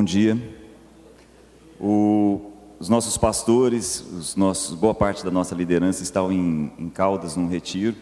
[0.00, 0.34] Bom dia.
[1.78, 2.40] O,
[2.78, 7.46] os nossos pastores, os nossos, boa parte da nossa liderança estão em, em Caldas, num
[7.46, 7.94] retiro.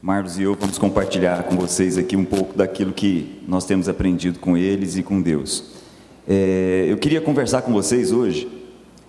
[0.00, 4.38] Marlos e eu vamos compartilhar com vocês aqui um pouco daquilo que nós temos aprendido
[4.38, 5.74] com eles e com Deus.
[6.26, 8.48] É, eu queria conversar com vocês hoje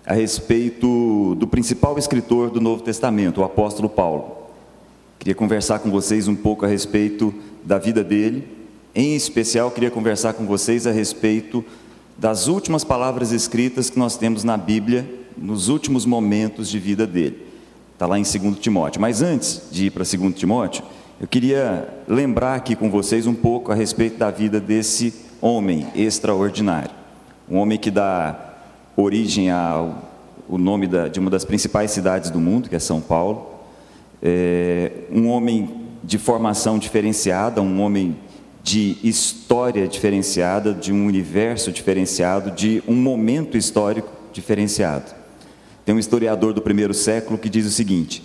[0.04, 4.50] a respeito do principal escritor do Novo Testamento, o apóstolo Paulo.
[5.18, 7.32] Queria conversar com vocês um pouco a respeito
[7.64, 8.46] da vida dele.
[8.94, 11.64] Em especial, queria conversar com vocês a respeito
[12.16, 17.46] das últimas palavras escritas que nós temos na Bíblia nos últimos momentos de vida dele.
[17.92, 19.00] Está lá em 2 Timóteo.
[19.00, 20.84] Mas antes de ir para 2 Timóteo,
[21.20, 26.90] eu queria lembrar aqui com vocês um pouco a respeito da vida desse homem extraordinário.
[27.48, 28.54] Um homem que dá
[28.96, 30.12] origem ao
[30.48, 33.50] o nome da, de uma das principais cidades do mundo, que é São Paulo.
[34.22, 38.16] É, um homem de formação diferenciada, um homem
[38.64, 45.12] de história diferenciada, de um universo diferenciado, de um momento histórico diferenciado.
[45.84, 48.24] Tem um historiador do primeiro século que diz o seguinte: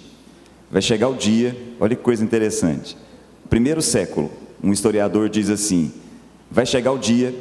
[0.71, 2.95] vai chegar o dia, olha que coisa interessante.
[3.49, 4.31] Primeiro século,
[4.63, 5.91] um historiador diz assim:
[6.49, 7.35] vai chegar o dia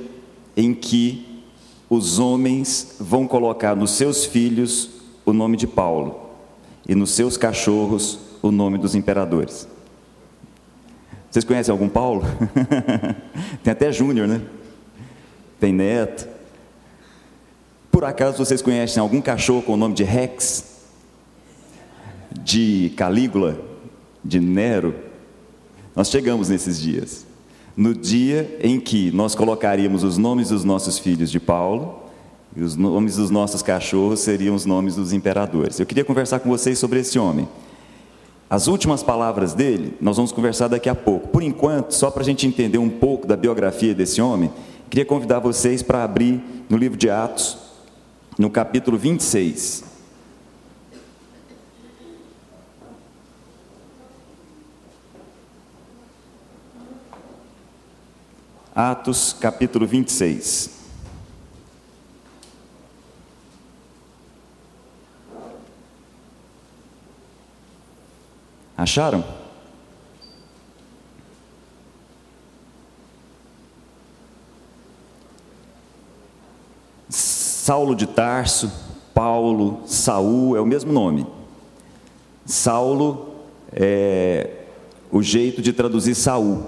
[0.57, 1.25] em que
[1.89, 4.91] os homens vão colocar nos seus filhos
[5.25, 6.31] o nome de Paulo
[6.87, 9.69] e nos seus cachorros o nome dos imperadores.
[11.31, 12.23] Vocês conhecem algum Paulo?
[13.63, 14.41] Tem até Júnior, né?
[15.61, 16.29] Tem Neto.
[17.91, 20.65] Por acaso vocês conhecem algum cachorro com o nome de Rex?
[22.33, 23.61] De Calígula?
[24.25, 24.95] De Nero?
[25.95, 27.27] Nós chegamos nesses dias.
[27.77, 32.09] No dia em que nós colocaríamos os nomes dos nossos filhos de Paulo,
[32.57, 35.79] e os nomes dos nossos cachorros seriam os nomes dos imperadores.
[35.79, 37.49] Eu queria conversar com vocês sobre esse homem.
[38.51, 41.29] As últimas palavras dele, nós vamos conversar daqui a pouco.
[41.29, 44.51] Por enquanto, só para a gente entender um pouco da biografia desse homem,
[44.89, 47.59] queria convidar vocês para abrir no livro de Atos,
[48.39, 49.85] no capítulo 26.
[58.75, 60.78] Atos, capítulo 26.
[68.79, 69.25] Acharam?
[77.09, 78.71] Saulo de Tarso,
[79.13, 81.27] Paulo, Saul é o mesmo nome.
[82.47, 83.35] Saulo
[83.73, 84.49] é
[85.11, 86.63] o jeito de traduzir Saul.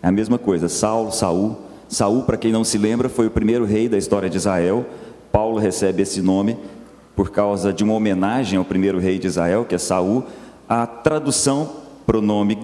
[0.00, 1.58] É a mesma coisa, Saulo, Saul.
[1.88, 4.86] Saul, para quem não se lembra, foi o primeiro rei da história de Israel.
[5.32, 6.56] Paulo recebe esse nome
[7.16, 10.24] por causa de uma homenagem ao primeiro rei de Israel, que é Saul.
[10.68, 11.70] A tradução
[12.06, 12.58] para o nome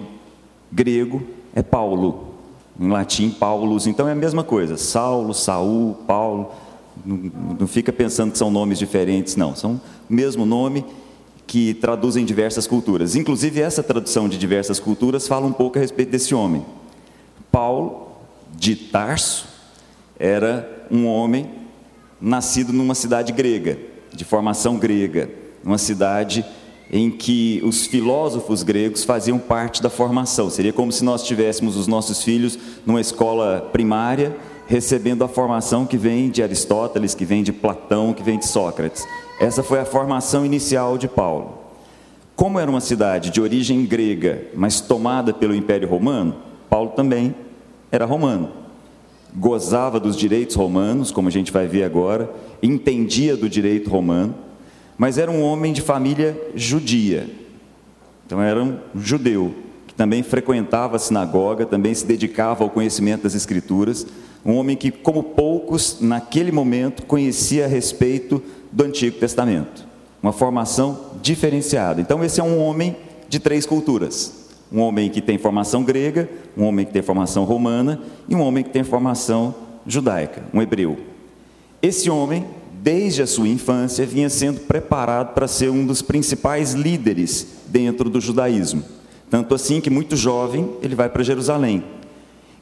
[0.71, 1.23] grego
[1.55, 2.35] é Paulo,
[2.79, 6.51] em latim Paulus, então é a mesma coisa, Saulo, Saul, Paulo,
[7.03, 10.85] não, não fica pensando que são nomes diferentes, não, são o mesmo nome
[11.47, 13.15] que traduzem diversas culturas.
[13.15, 16.65] Inclusive essa tradução de diversas culturas fala um pouco a respeito desse homem.
[17.51, 18.09] Paulo
[18.55, 19.47] de Tarso
[20.19, 21.49] era um homem
[22.19, 23.77] nascido numa cidade grega,
[24.13, 25.29] de formação grega,
[25.63, 26.45] uma cidade
[26.91, 30.49] em que os filósofos gregos faziam parte da formação.
[30.49, 34.35] Seria como se nós tivéssemos os nossos filhos numa escola primária,
[34.67, 39.05] recebendo a formação que vem de Aristóteles, que vem de Platão, que vem de Sócrates.
[39.39, 41.59] Essa foi a formação inicial de Paulo.
[42.35, 46.35] Como era uma cidade de origem grega, mas tomada pelo Império Romano,
[46.69, 47.33] Paulo também
[47.91, 48.49] era romano.
[49.33, 52.29] Gozava dos direitos romanos, como a gente vai ver agora,
[52.61, 54.35] entendia do direito romano,
[54.97, 57.29] mas era um homem de família judia.
[58.25, 59.53] Então era um judeu
[59.87, 64.05] que também frequentava a sinagoga, também se dedicava ao conhecimento das escrituras,
[64.45, 68.41] um homem que, como poucos, naquele momento conhecia a respeito
[68.71, 69.85] do Antigo Testamento.
[70.21, 72.01] Uma formação diferenciada.
[72.01, 72.95] Então esse é um homem
[73.27, 74.45] de três culturas.
[74.71, 78.63] Um homem que tem formação grega, um homem que tem formação romana e um homem
[78.63, 79.53] que tem formação
[79.85, 80.97] judaica, um hebreu.
[81.81, 82.45] Esse homem
[82.85, 88.21] desde a sua infância, vinha sendo preparado para ser um dos principais líderes dentro do
[88.21, 88.83] judaísmo.
[89.27, 91.83] Tanto assim que, muito jovem, ele vai para Jerusalém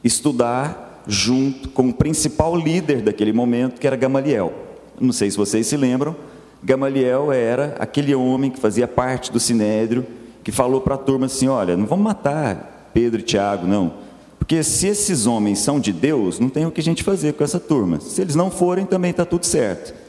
[0.02, 4.50] estudar junto com o principal líder daquele momento, que era Gamaliel.
[4.98, 6.16] Não sei se vocês se lembram,
[6.62, 10.06] Gamaliel era aquele homem que fazia parte do sinédrio,
[10.42, 13.92] que falou para a turma assim: olha, não vamos matar Pedro e Tiago, não.
[14.38, 17.44] Porque se esses homens são de Deus, não tem o que a gente fazer com
[17.44, 18.00] essa turma.
[18.00, 20.03] Se eles não forem, também está tudo certo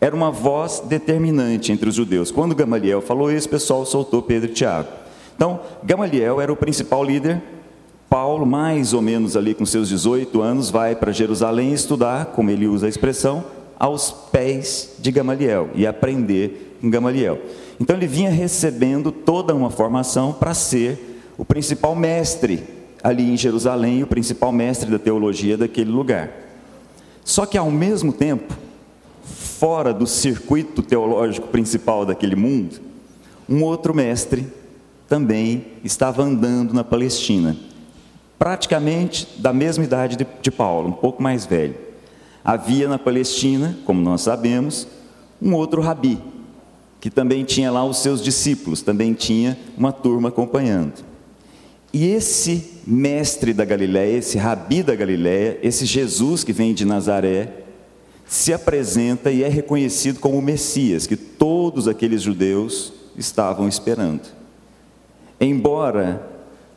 [0.00, 2.30] era uma voz determinante entre os judeus.
[2.30, 4.88] Quando Gamaliel falou isso, o pessoal soltou Pedro e Tiago.
[5.34, 7.42] Então, Gamaliel era o principal líder.
[8.08, 12.66] Paulo, mais ou menos ali com seus 18 anos, vai para Jerusalém estudar, como ele
[12.66, 13.44] usa a expressão,
[13.78, 17.38] aos pés de Gamaliel e aprender com Gamaliel.
[17.80, 22.64] Então ele vinha recebendo toda uma formação para ser o principal mestre
[23.02, 26.30] ali em Jerusalém, o principal mestre da teologia daquele lugar.
[27.24, 28.54] Só que ao mesmo tempo,
[29.58, 32.76] fora do circuito teológico principal daquele mundo,
[33.48, 34.46] um outro mestre
[35.08, 37.56] também estava andando na Palestina,
[38.38, 41.74] praticamente da mesma idade de, de Paulo, um pouco mais velho.
[42.44, 44.86] Havia na Palestina, como nós sabemos,
[45.42, 46.20] um outro rabi,
[47.00, 51.04] que também tinha lá os seus discípulos, também tinha uma turma acompanhando.
[51.92, 57.66] E esse mestre da Galiléia, esse rabi da Galiléia, esse Jesus que vem de Nazaré,
[58.28, 64.28] se apresenta e é reconhecido como o Messias, que todos aqueles judeus estavam esperando.
[65.40, 66.28] Embora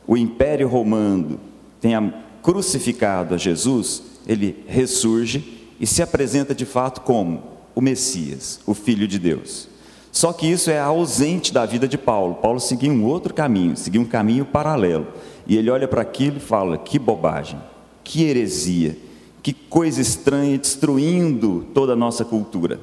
[0.06, 1.38] o Império Romano
[1.78, 7.42] tenha crucificado a Jesus, ele ressurge e se apresenta de fato como
[7.74, 9.68] o Messias, o Filho de Deus.
[10.10, 12.36] Só que isso é ausente da vida de Paulo.
[12.36, 15.08] Paulo seguia um outro caminho, seguia um caminho paralelo.
[15.46, 17.58] E ele olha para aquilo e fala: que bobagem,
[18.04, 18.96] que heresia,
[19.42, 22.80] que coisa estranha destruindo toda a nossa cultura.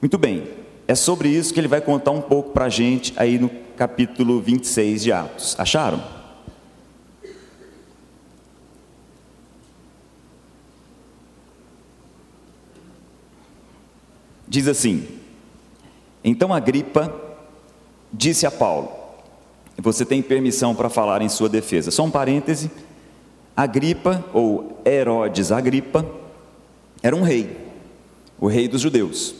[0.00, 0.48] Muito bem,
[0.86, 4.40] é sobre isso que ele vai contar um pouco para a gente aí no capítulo
[4.40, 5.56] 26 de Atos.
[5.58, 6.02] Acharam?
[14.46, 15.04] Diz assim:
[16.24, 17.14] então Agripa
[18.10, 18.90] disse a Paulo:
[19.76, 21.90] Você tem permissão para falar em sua defesa.
[21.90, 22.70] Só um parêntese:
[23.56, 26.04] Agripa, ou Herodes Agripa,
[27.02, 27.56] era um rei,
[28.40, 29.34] o rei dos judeus.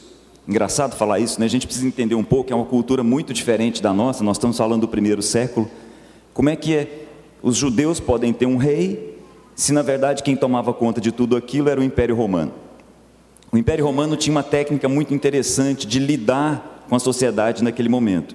[0.47, 1.47] Engraçado falar isso, né?
[1.47, 4.23] A gente precisa entender um pouco, é uma cultura muito diferente da nossa.
[4.23, 5.71] Nós estamos falando do primeiro século.
[6.35, 7.07] Como é que é?
[7.43, 9.19] Os judeus podem ter um rei,
[9.55, 12.53] se na verdade quem tomava conta de tudo aquilo era o Império Romano.
[13.51, 18.35] O Império Romano tinha uma técnica muito interessante de lidar com a sociedade naquele momento.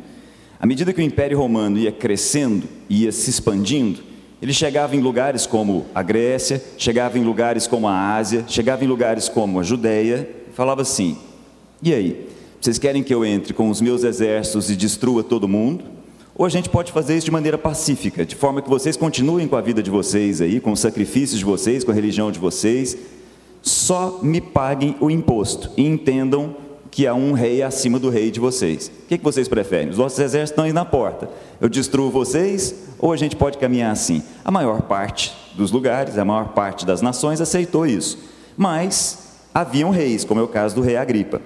[0.60, 4.09] À medida que o Império Romano ia crescendo, ia se expandindo,
[4.42, 8.88] ele chegava em lugares como a Grécia, chegava em lugares como a Ásia, chegava em
[8.88, 11.18] lugares como a Judéia, e falava assim:
[11.82, 12.28] e aí?
[12.62, 15.86] Vocês querem que eu entre com os meus exércitos e destrua todo mundo?
[16.36, 19.56] Ou a gente pode fazer isso de maneira pacífica, de forma que vocês continuem com
[19.56, 22.98] a vida de vocês aí, com os sacrifícios de vocês, com a religião de vocês,
[23.62, 26.56] só me paguem o imposto e entendam
[26.92, 28.88] que há um rei acima do rei de vocês.
[28.88, 29.90] O que, que vocês preferem?
[29.90, 31.30] Os nossos exércitos estão aí na porta.
[31.62, 34.24] Eu destruo vocês ou a gente pode caminhar assim?
[34.44, 38.18] A maior parte dos lugares, a maior parte das nações aceitou isso.
[38.58, 41.42] Mas haviam reis, como é o caso do rei Agripa.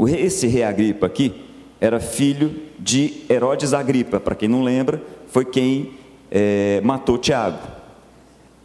[0.00, 1.34] Esse rei Agripa aqui
[1.80, 5.94] era filho de Herodes Agripa, para quem não lembra, foi quem
[6.30, 7.58] é, matou Tiago.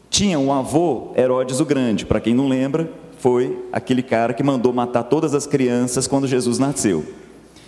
[0.09, 2.89] Tinha um avô, Herodes o Grande, para quem não lembra,
[3.27, 7.03] foi aquele cara que mandou matar todas as crianças quando Jesus nasceu.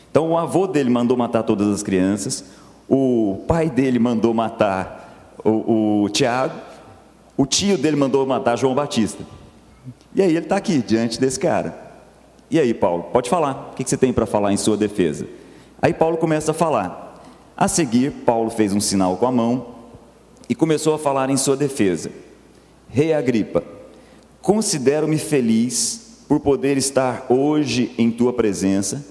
[0.09, 2.45] Então o avô dele mandou matar todas as crianças,
[2.87, 6.55] o pai dele mandou matar o, o Tiago,
[7.35, 9.21] o tio dele mandou matar João Batista.
[10.15, 11.77] E aí ele está aqui, diante desse cara.
[12.49, 13.71] E aí, Paulo, pode falar.
[13.73, 15.27] O que você tem para falar em sua defesa?
[15.81, 17.21] Aí Paulo começa a falar.
[17.57, 19.75] A seguir, Paulo fez um sinal com a mão
[20.47, 22.09] e começou a falar em sua defesa.
[22.87, 23.61] Rei Agripa,
[24.49, 29.05] Considero-me feliz por poder estar hoje em tua presença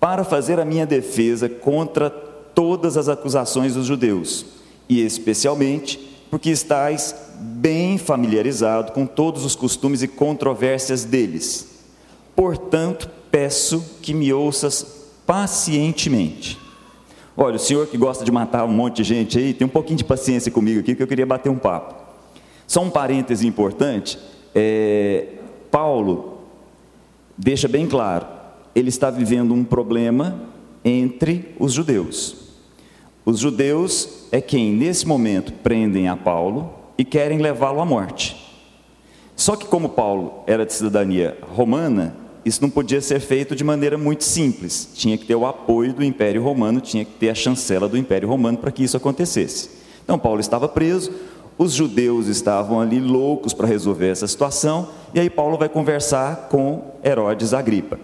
[0.00, 4.46] para fazer a minha defesa contra todas as acusações dos judeus,
[4.88, 5.98] e especialmente
[6.30, 11.82] porque estás bem familiarizado com todos os costumes e controvérsias deles.
[12.34, 16.58] Portanto, peço que me ouças pacientemente.
[17.36, 19.98] Olha, o senhor que gosta de matar um monte de gente aí, tem um pouquinho
[19.98, 22.02] de paciência comigo aqui, que eu queria bater um papo.
[22.66, 24.18] Só um parêntese importante:
[24.54, 25.26] é,
[25.70, 26.38] Paulo
[27.36, 28.26] deixa bem claro,
[28.74, 30.40] ele está vivendo um problema
[30.84, 32.36] entre os judeus.
[33.24, 38.36] Os judeus é quem, nesse momento, prendem a Paulo e querem levá-lo à morte.
[39.34, 43.96] Só que, como Paulo era de cidadania romana, isso não podia ser feito de maneira
[43.96, 44.90] muito simples.
[44.94, 48.28] Tinha que ter o apoio do Império Romano, tinha que ter a chancela do Império
[48.28, 49.70] Romano para que isso acontecesse.
[50.04, 51.10] Então, Paulo estava preso,
[51.56, 56.94] os judeus estavam ali loucos para resolver essa situação, e aí Paulo vai conversar com
[57.04, 57.98] Herodes Agripa.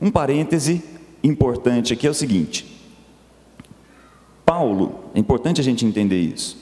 [0.00, 0.82] Um parêntese
[1.22, 2.80] importante aqui é o seguinte:
[4.44, 6.56] Paulo, é importante a gente entender isso.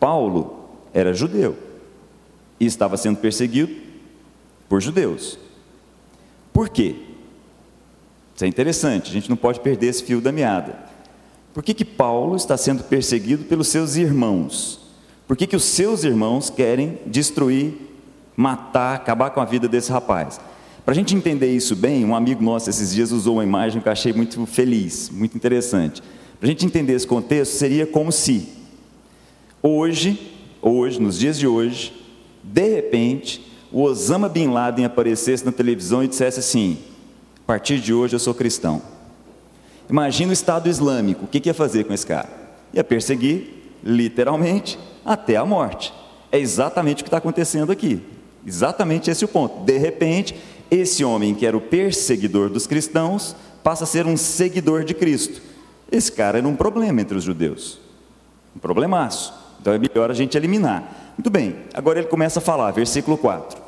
[0.00, 1.56] Paulo era judeu
[2.58, 3.74] e estava sendo perseguido
[4.68, 5.38] por judeus.
[6.52, 6.96] Por quê?
[8.34, 10.86] Isso é interessante, a gente não pode perder esse fio da meada.
[11.54, 14.85] Por que, que Paulo está sendo perseguido pelos seus irmãos?
[15.26, 17.74] Por que, que os seus irmãos querem destruir,
[18.36, 20.40] matar, acabar com a vida desse rapaz?
[20.84, 23.88] Para a gente entender isso bem, um amigo nosso esses dias usou uma imagem que
[23.88, 26.00] eu achei muito feliz, muito interessante.
[26.38, 28.48] Para a gente entender esse contexto, seria como se
[29.60, 31.92] hoje, hoje, nos dias de hoje,
[32.40, 36.78] de repente, o Osama Bin Laden aparecesse na televisão e dissesse assim:
[37.42, 38.80] a partir de hoje eu sou cristão.
[39.90, 42.28] Imagina o Estado Islâmico, o que, que ia fazer com esse cara?
[42.72, 45.94] Ia perseguir, literalmente, até a morte.
[46.32, 48.02] É exatamente o que está acontecendo aqui.
[48.44, 49.64] Exatamente esse o ponto.
[49.64, 50.34] De repente,
[50.70, 55.40] esse homem que era o perseguidor dos cristãos passa a ser um seguidor de Cristo.
[55.90, 57.78] Esse cara era um problema entre os judeus.
[58.54, 59.32] Um problemaço.
[59.60, 61.14] Então é melhor a gente eliminar.
[61.16, 63.60] Muito bem, agora ele começa a falar, versículo 4.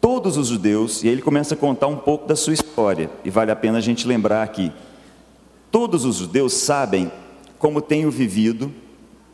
[0.00, 3.30] Todos os judeus, e aí ele começa a contar um pouco da sua história, e
[3.30, 4.72] vale a pena a gente lembrar aqui.
[5.70, 7.10] Todos os judeus sabem
[7.58, 8.72] como tenho vivido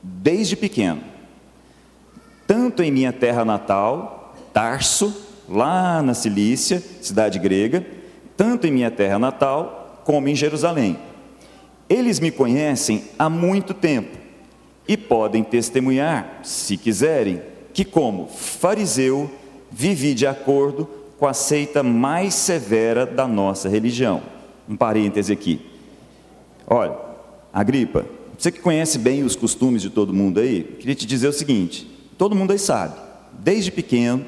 [0.04, 1.02] desde pequeno,
[2.46, 5.12] tanto em minha terra natal, Tarso,
[5.48, 7.84] lá na Cilícia, cidade grega,
[8.36, 10.98] tanto em minha terra natal, como em Jerusalém.
[11.88, 14.16] Eles me conhecem há muito tempo
[14.86, 17.42] e podem testemunhar, se quiserem,
[17.72, 19.30] que, como fariseu,
[19.70, 24.22] vivi de acordo com a seita mais severa da nossa religião.
[24.68, 25.60] Um parêntese aqui.
[26.66, 26.96] Olha,
[27.52, 28.04] Agripa,
[28.38, 31.88] você que conhece bem os costumes de todo mundo aí, queria te dizer o seguinte:
[32.18, 32.94] todo mundo aí sabe,
[33.38, 34.24] desde pequeno,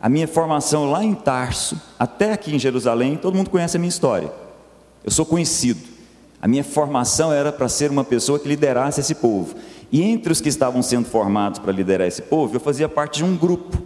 [0.00, 3.88] a minha formação lá em Tarso, até aqui em Jerusalém, todo mundo conhece a minha
[3.88, 4.32] história.
[5.04, 5.98] Eu sou conhecido.
[6.40, 9.56] A minha formação era para ser uma pessoa que liderasse esse povo.
[9.90, 13.24] E entre os que estavam sendo formados para liderar esse povo, eu fazia parte de
[13.24, 13.82] um grupo,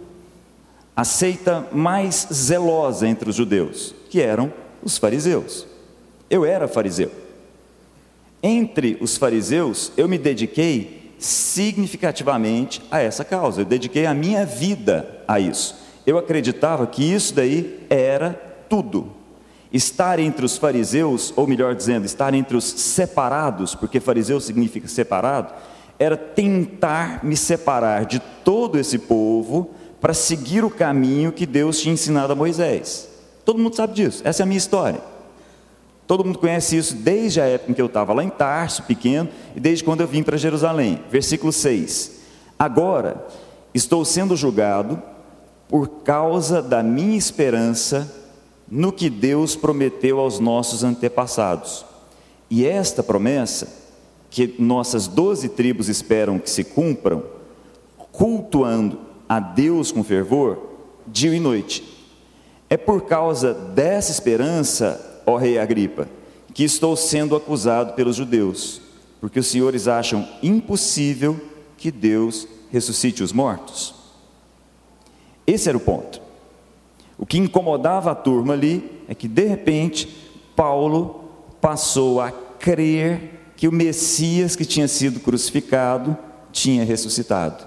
[0.95, 4.53] a seita mais zelosa entre os judeus, que eram
[4.83, 5.65] os fariseus.
[6.29, 7.22] Eu era fariseu.
[8.45, 15.23] Entre os fariseus, eu me dediquei significativamente a essa causa, eu dediquei a minha vida
[15.25, 15.77] a isso.
[16.05, 18.33] Eu acreditava que isso daí era
[18.67, 19.13] tudo.
[19.71, 25.53] Estar entre os fariseus, ou melhor dizendo, estar entre os separados, porque fariseu significa separado,
[25.97, 29.71] era tentar me separar de todo esse povo
[30.01, 33.07] para seguir o caminho que Deus tinha ensinado a Moisés.
[33.45, 35.12] Todo mundo sabe disso, essa é a minha história.
[36.05, 39.29] Todo mundo conhece isso desde a época em que eu estava lá em Tarso, pequeno,
[39.55, 40.99] e desde quando eu vim para Jerusalém.
[41.09, 42.19] Versículo 6.
[42.59, 43.25] Agora
[43.73, 45.01] estou sendo julgado
[45.67, 48.11] por causa da minha esperança
[48.69, 51.85] no que Deus prometeu aos nossos antepassados.
[52.49, 53.67] E esta promessa,
[54.29, 57.23] que nossas doze tribos esperam que se cumpram,
[58.11, 60.59] cultuando a Deus com fervor,
[61.07, 61.83] dia e noite.
[62.69, 66.07] É por causa dessa esperança, ó rei Agripa,
[66.53, 68.81] que estou sendo acusado pelos judeus,
[69.19, 71.39] porque os senhores acham impossível
[71.77, 73.95] que Deus ressuscite os mortos.
[75.45, 76.21] Esse era o ponto.
[77.17, 80.07] O que incomodava a turma ali é que, de repente,
[80.55, 81.23] Paulo
[81.61, 86.17] passou a crer que o Messias que tinha sido crucificado
[86.51, 87.65] tinha ressuscitado,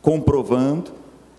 [0.00, 0.92] comprovando,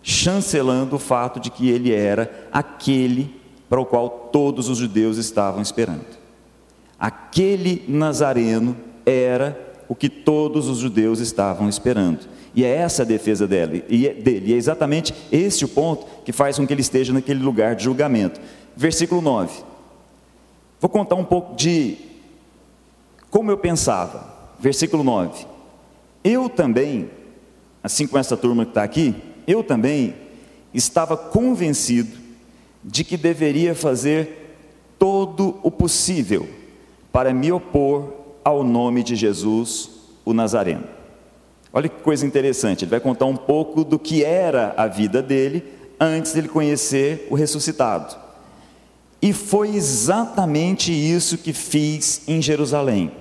[0.03, 5.61] chancelando o fato de que ele era aquele para o qual todos os judeus estavam
[5.61, 6.05] esperando.
[6.99, 12.27] Aquele nazareno era o que todos os judeus estavam esperando.
[12.55, 14.51] E é essa a defesa dele, e é, dele.
[14.51, 17.83] E é exatamente esse o ponto que faz com que ele esteja naquele lugar de
[17.83, 18.39] julgamento.
[18.75, 19.63] Versículo 9.
[20.79, 21.97] Vou contar um pouco de
[23.29, 24.33] como eu pensava.
[24.57, 25.45] Versículo 9.
[26.23, 27.09] Eu também,
[27.83, 29.13] assim como essa turma que está aqui,
[29.45, 30.15] eu também
[30.73, 32.24] estava convencido
[32.87, 34.57] de que deveria fazer
[34.99, 36.47] todo o possível
[37.11, 38.13] para me opor
[38.43, 39.89] ao nome de Jesus,
[40.23, 40.83] o Nazareno.
[41.73, 45.63] Olha que coisa interessante, ele vai contar um pouco do que era a vida dele
[45.99, 48.15] antes dele conhecer o ressuscitado.
[49.21, 53.11] E foi exatamente isso que fiz em Jerusalém.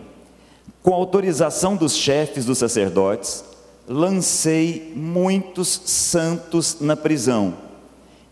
[0.83, 3.42] Com autorização dos chefes dos sacerdotes,
[3.88, 7.63] lancei muitos santos na prisão.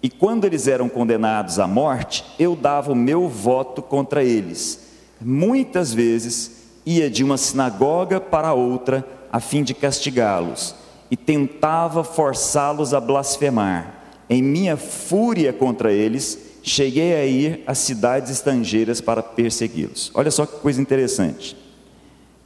[0.02, 4.80] E quando eles eram condenados à morte, eu dava o meu voto contra eles.
[5.20, 10.74] Muitas vezes ia de uma sinagoga para outra a fim de castigá-los,
[11.10, 13.94] e tentava forçá-los a blasfemar.
[14.28, 20.10] Em minha fúria contra eles, cheguei a ir às cidades estrangeiras para persegui-los.
[20.14, 21.56] Olha só que coisa interessante.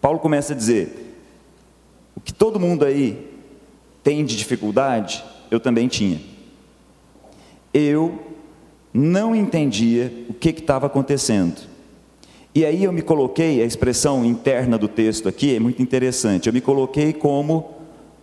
[0.00, 1.16] Paulo começa a dizer:
[2.14, 3.30] o que todo mundo aí
[4.02, 6.20] tem de dificuldade, eu também tinha.
[7.78, 8.18] Eu
[8.90, 11.60] não entendia o que estava acontecendo.
[12.54, 16.46] E aí eu me coloquei, a expressão interna do texto aqui é muito interessante.
[16.46, 17.74] Eu me coloquei como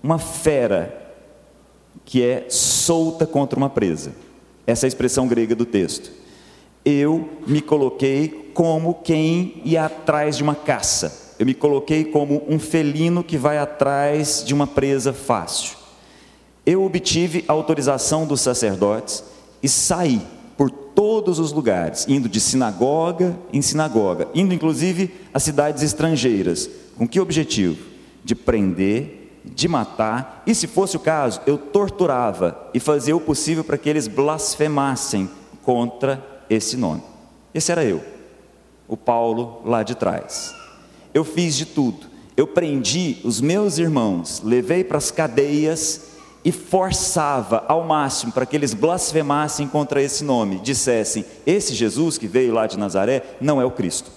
[0.01, 1.13] uma fera
[2.03, 4.13] que é solta contra uma presa.
[4.65, 6.12] Essa é a expressão grega do texto.
[6.83, 11.36] Eu me coloquei como quem ia atrás de uma caça.
[11.38, 15.77] Eu me coloquei como um felino que vai atrás de uma presa fácil.
[16.65, 19.31] Eu obtive a autorização dos sacerdotes
[19.63, 20.22] e saí
[20.58, 26.70] por todos os lugares, indo de sinagoga em sinagoga, indo inclusive a cidades estrangeiras.
[26.98, 27.82] Com que objetivo?
[28.24, 33.63] De prender, de matar, e se fosse o caso, eu torturava e fazia o possível
[33.63, 35.29] para que eles blasfemassem
[35.63, 37.01] contra esse nome.
[37.53, 38.03] Esse era eu,
[38.88, 40.53] o Paulo lá de trás.
[41.13, 42.08] Eu fiz de tudo.
[42.36, 46.12] Eu prendi os meus irmãos, levei para as cadeias
[46.45, 52.27] e forçava ao máximo para que eles blasfemassem contra esse nome, dissessem: esse Jesus que
[52.27, 54.12] veio lá de Nazaré não é o Cristo.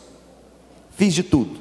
[0.96, 1.58] Fiz de tudo.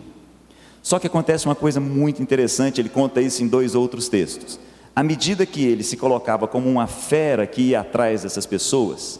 [0.81, 4.59] Só que acontece uma coisa muito interessante, ele conta isso em dois outros textos.
[4.95, 9.19] À medida que ele se colocava como uma fera que ia atrás dessas pessoas,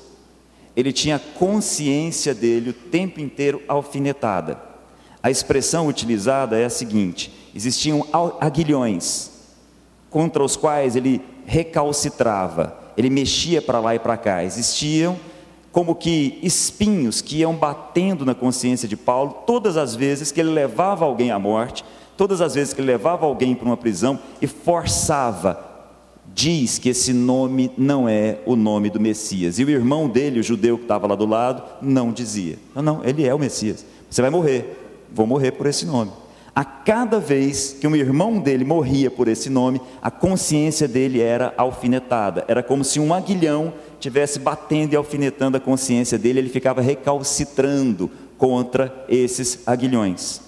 [0.75, 4.59] ele tinha consciência dele o tempo inteiro alfinetada.
[5.21, 8.07] A expressão utilizada é a seguinte: existiam
[8.39, 9.31] aguilhões
[10.09, 14.43] contra os quais ele recalcitrava, ele mexia para lá e para cá.
[14.43, 15.17] Existiam
[15.71, 20.51] como que espinhos que iam batendo na consciência de Paulo todas as vezes que ele
[20.51, 21.83] levava alguém à morte,
[22.15, 25.73] todas as vezes que ele levava alguém para uma prisão e forçava.
[26.33, 29.59] Diz que esse nome não é o nome do Messias.
[29.59, 33.05] E o irmão dele, o judeu que estava lá do lado, não dizia: Não, não,
[33.05, 33.85] ele é o Messias.
[34.09, 34.81] Você vai morrer.
[35.13, 36.11] Vou morrer por esse nome.
[36.55, 41.53] A cada vez que um irmão dele morria por esse nome, a consciência dele era
[41.57, 42.45] alfinetada.
[42.47, 48.09] Era como se um aguilhão tivesse batendo e alfinetando a consciência dele, ele ficava recalcitrando
[48.37, 50.39] contra esses aguilhões.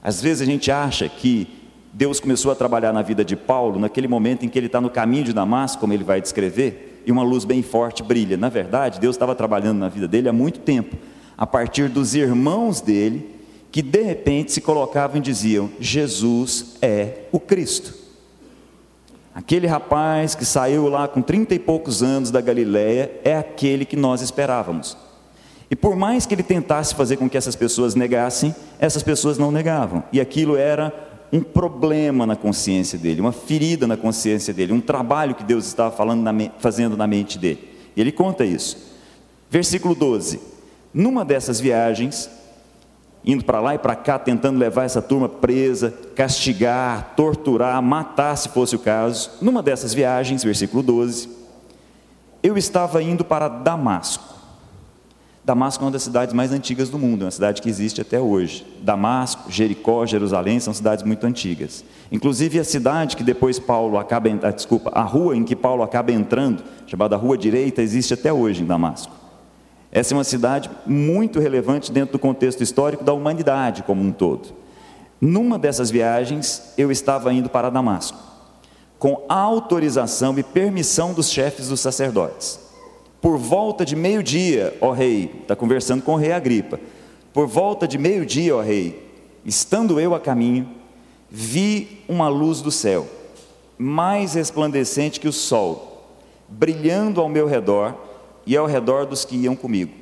[0.00, 1.48] Às vezes a gente acha que
[1.92, 4.90] Deus começou a trabalhar na vida de Paulo naquele momento em que ele está no
[4.90, 8.36] caminho de Damasco, como ele vai descrever, e uma luz bem forte brilha.
[8.36, 10.96] Na verdade, Deus estava trabalhando na vida dele há muito tempo,
[11.36, 13.35] a partir dos irmãos dele
[13.76, 17.92] que de repente se colocavam e diziam: Jesus é o Cristo.
[19.34, 23.94] Aquele rapaz que saiu lá com trinta e poucos anos da Galiléia é aquele que
[23.94, 24.96] nós esperávamos.
[25.70, 29.52] E por mais que ele tentasse fazer com que essas pessoas negassem, essas pessoas não
[29.52, 30.02] negavam.
[30.10, 30.90] E aquilo era
[31.30, 36.14] um problema na consciência dele, uma ferida na consciência dele, um trabalho que Deus estava
[36.14, 37.76] na, fazendo na mente dele.
[37.94, 38.94] E ele conta isso.
[39.50, 40.40] Versículo 12.
[40.94, 42.30] Numa dessas viagens,
[43.26, 48.48] indo para lá e para cá, tentando levar essa turma presa, castigar, torturar, matar, se
[48.50, 49.30] fosse o caso.
[49.42, 51.28] Numa dessas viagens, versículo 12,
[52.40, 54.36] eu estava indo para Damasco.
[55.44, 58.20] Damasco é uma das cidades mais antigas do mundo, é uma cidade que existe até
[58.20, 58.66] hoje.
[58.82, 61.84] Damasco, Jericó, Jerusalém são cidades muito antigas.
[62.10, 66.12] Inclusive a cidade que depois Paulo acaba, ah, desculpa, a rua em que Paulo acaba
[66.12, 69.15] entrando, chamada Rua Direita, existe até hoje em Damasco.
[69.96, 74.50] Essa é uma cidade muito relevante dentro do contexto histórico da humanidade como um todo.
[75.18, 78.18] Numa dessas viagens, eu estava indo para Damasco,
[78.98, 82.60] com autorização e permissão dos chefes dos sacerdotes.
[83.22, 86.78] Por volta de meio-dia, ó rei, está conversando com o rei Agripa.
[87.32, 89.10] Por volta de meio-dia, ó rei,
[89.46, 90.68] estando eu a caminho,
[91.30, 93.06] vi uma luz do céu,
[93.78, 96.18] mais resplandecente que o sol,
[96.50, 97.94] brilhando ao meu redor
[98.46, 99.92] e ao redor dos que iam comigo.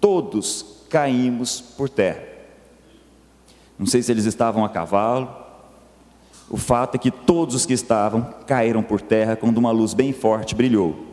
[0.00, 2.22] Todos caímos por terra.
[3.78, 5.28] Não sei se eles estavam a cavalo.
[6.48, 10.12] O fato é que todos os que estavam caíram por terra quando uma luz bem
[10.12, 11.04] forte brilhou.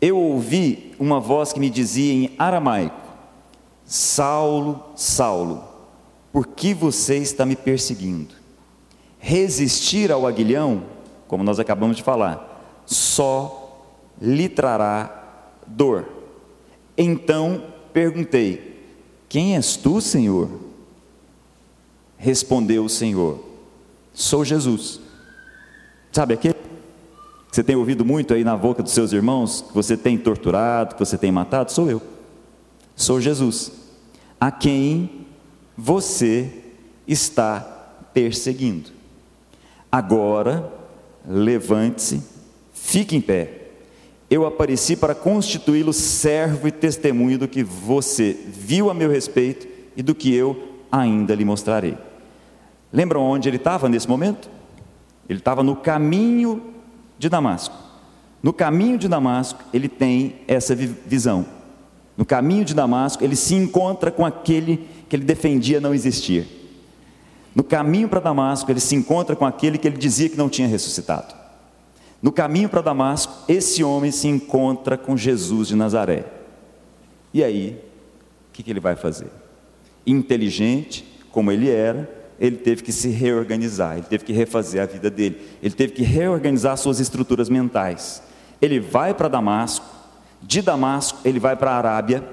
[0.00, 3.00] Eu ouvi uma voz que me dizia em aramaico:
[3.84, 5.64] Saulo, Saulo,
[6.32, 8.34] por que você está me perseguindo?
[9.18, 10.84] Resistir ao aguilhão,
[11.26, 13.82] como nós acabamos de falar, só
[14.20, 15.19] lhe trará
[15.70, 16.06] dor.
[16.96, 18.84] Então perguntei:
[19.28, 20.48] Quem és tu, Senhor?
[22.16, 23.42] Respondeu o Senhor:
[24.12, 25.00] Sou Jesus.
[26.12, 29.96] Sabe aquele que você tem ouvido muito aí na boca dos seus irmãos, que você
[29.96, 31.72] tem torturado, que você tem matado?
[31.72, 32.02] Sou eu.
[32.96, 33.72] Sou Jesus,
[34.38, 35.26] a quem
[35.76, 36.52] você
[37.08, 37.60] está
[38.12, 38.90] perseguindo.
[39.90, 40.70] Agora,
[41.26, 42.22] levante-se,
[42.72, 43.59] fique em pé
[44.30, 49.66] eu apareci para constituí-lo servo e testemunho do que você viu a meu respeito
[49.96, 50.56] e do que eu
[50.90, 51.98] ainda lhe mostrarei.
[52.92, 54.48] Lembram onde ele estava nesse momento?
[55.28, 56.62] Ele estava no caminho
[57.18, 57.74] de Damasco.
[58.40, 61.44] No caminho de Damasco, ele tem essa visão.
[62.16, 66.46] No caminho de Damasco, ele se encontra com aquele que ele defendia não existir.
[67.54, 70.68] No caminho para Damasco, ele se encontra com aquele que ele dizia que não tinha
[70.68, 71.39] ressuscitado.
[72.22, 76.24] No caminho para Damasco, esse homem se encontra com Jesus de Nazaré.
[77.32, 77.90] E aí
[78.60, 79.28] que, que ele vai fazer?
[80.06, 85.10] Inteligente, como ele era, ele teve que se reorganizar, ele teve que refazer a vida
[85.10, 88.22] dele, ele teve que reorganizar suas estruturas mentais.
[88.60, 89.86] Ele vai para Damasco,
[90.42, 92.24] de Damasco ele vai para a Arábia,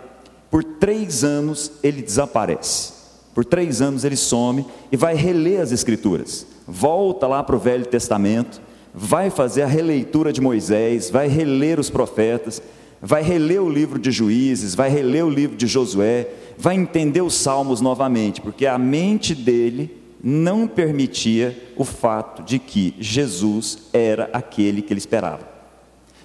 [0.50, 2.94] por três anos ele desaparece,
[3.34, 7.86] por três anos ele some e vai reler as Escrituras, volta lá para o Velho
[7.86, 8.62] Testamento,
[9.00, 12.60] vai fazer a releitura de Moisés, vai reler os profetas,
[13.00, 17.36] vai reler o livro de Juízes, vai reler o livro de Josué, vai entender os
[17.36, 24.82] Salmos novamente, porque a mente dele não permitia o fato de que Jesus era aquele
[24.82, 25.48] que ele esperava.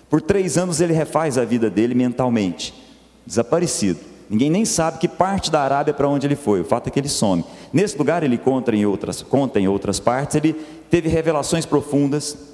[0.09, 2.73] Por três anos ele refaz a vida dele mentalmente,
[3.27, 4.01] desaparecido.
[4.31, 6.99] Ninguém nem sabe que parte da Arábia para onde ele foi, o fato é que
[6.99, 7.45] ele some.
[7.71, 10.55] Nesse lugar ele conta em outras, conta em outras partes, ele
[10.89, 12.52] teve revelações profundas,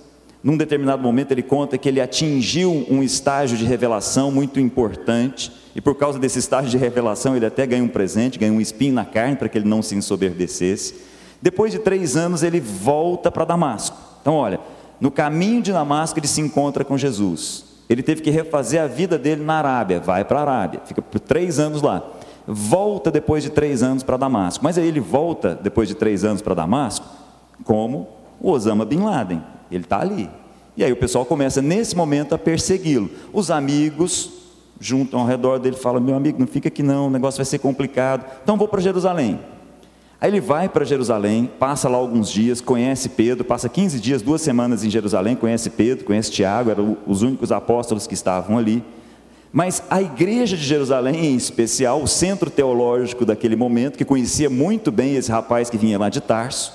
[0.49, 5.81] num determinado momento, ele conta que ele atingiu um estágio de revelação muito importante, e
[5.83, 9.05] por causa desse estágio de revelação, ele até ganhou um presente, ganhou um espinho na
[9.05, 10.95] carne para que ele não se ensoberbecesse.
[11.43, 13.95] Depois de três anos, ele volta para Damasco.
[14.23, 14.59] Então, olha,
[14.99, 17.67] no caminho de Damasco, ele se encontra com Jesus.
[17.87, 21.21] Ele teve que refazer a vida dele na Arábia, vai para a Arábia, fica por
[21.21, 22.03] três anos lá.
[22.47, 24.65] Volta depois de três anos para Damasco.
[24.65, 27.05] Mas aí ele volta depois de três anos para Damasco,
[27.65, 28.09] como
[28.41, 29.58] Osama Bin Laden.
[29.71, 30.29] Ele está ali.
[30.77, 33.11] E aí o pessoal começa nesse momento a persegui-lo.
[33.33, 34.31] Os amigos
[34.81, 37.45] juntam ao redor dele e falam: Meu amigo, não fica aqui não, o negócio vai
[37.45, 38.25] ser complicado.
[38.43, 39.41] Então vou para Jerusalém.
[40.21, 44.41] Aí ele vai para Jerusalém, passa lá alguns dias, conhece Pedro, passa 15 dias, duas
[44.41, 48.83] semanas em Jerusalém, conhece Pedro, conhece Tiago, eram os únicos apóstolos que estavam ali.
[49.53, 54.93] Mas a igreja de Jerusalém, em especial, o centro teológico daquele momento, que conhecia muito
[54.93, 56.73] bem esse rapaz que vinha lá de Tarso,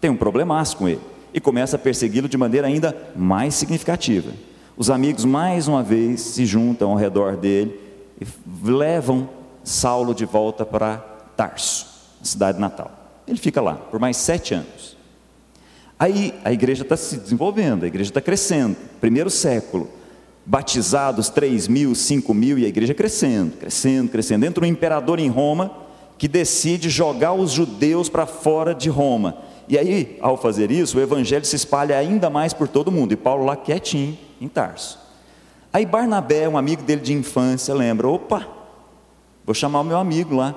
[0.00, 1.00] tem um problemaço com ele
[1.32, 4.32] e começa a persegui-lo de maneira ainda mais significativa.
[4.76, 7.78] Os amigos, mais uma vez, se juntam ao redor dele
[8.20, 8.26] e
[8.70, 9.28] levam
[9.64, 10.98] Saulo de volta para
[11.36, 11.86] Tarso,
[12.22, 12.90] cidade natal.
[13.26, 14.96] Ele fica lá por mais sete anos.
[15.98, 18.76] Aí a igreja está se desenvolvendo, a igreja está crescendo.
[19.00, 19.88] Primeiro século,
[20.46, 24.46] batizados 3 mil, 5 mil, e a igreja crescendo, crescendo, crescendo.
[24.46, 25.72] Entra um imperador em Roma
[26.16, 31.00] que decide jogar os judeus para fora de Roma e aí, ao fazer isso, o
[31.00, 33.12] evangelho se espalha ainda mais por todo mundo.
[33.12, 34.98] E Paulo lá quietinho, em Tarso.
[35.72, 38.48] Aí Barnabé, um amigo dele de infância, lembra: opa,
[39.44, 40.54] vou chamar o meu amigo lá.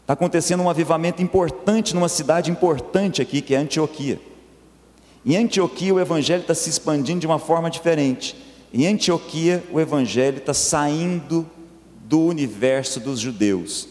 [0.00, 4.18] Está acontecendo um avivamento importante numa cidade importante aqui, que é Antioquia.
[5.24, 8.34] Em Antioquia, o evangelho está se expandindo de uma forma diferente.
[8.72, 11.46] Em Antioquia, o evangelho está saindo
[12.04, 13.86] do universo dos judeus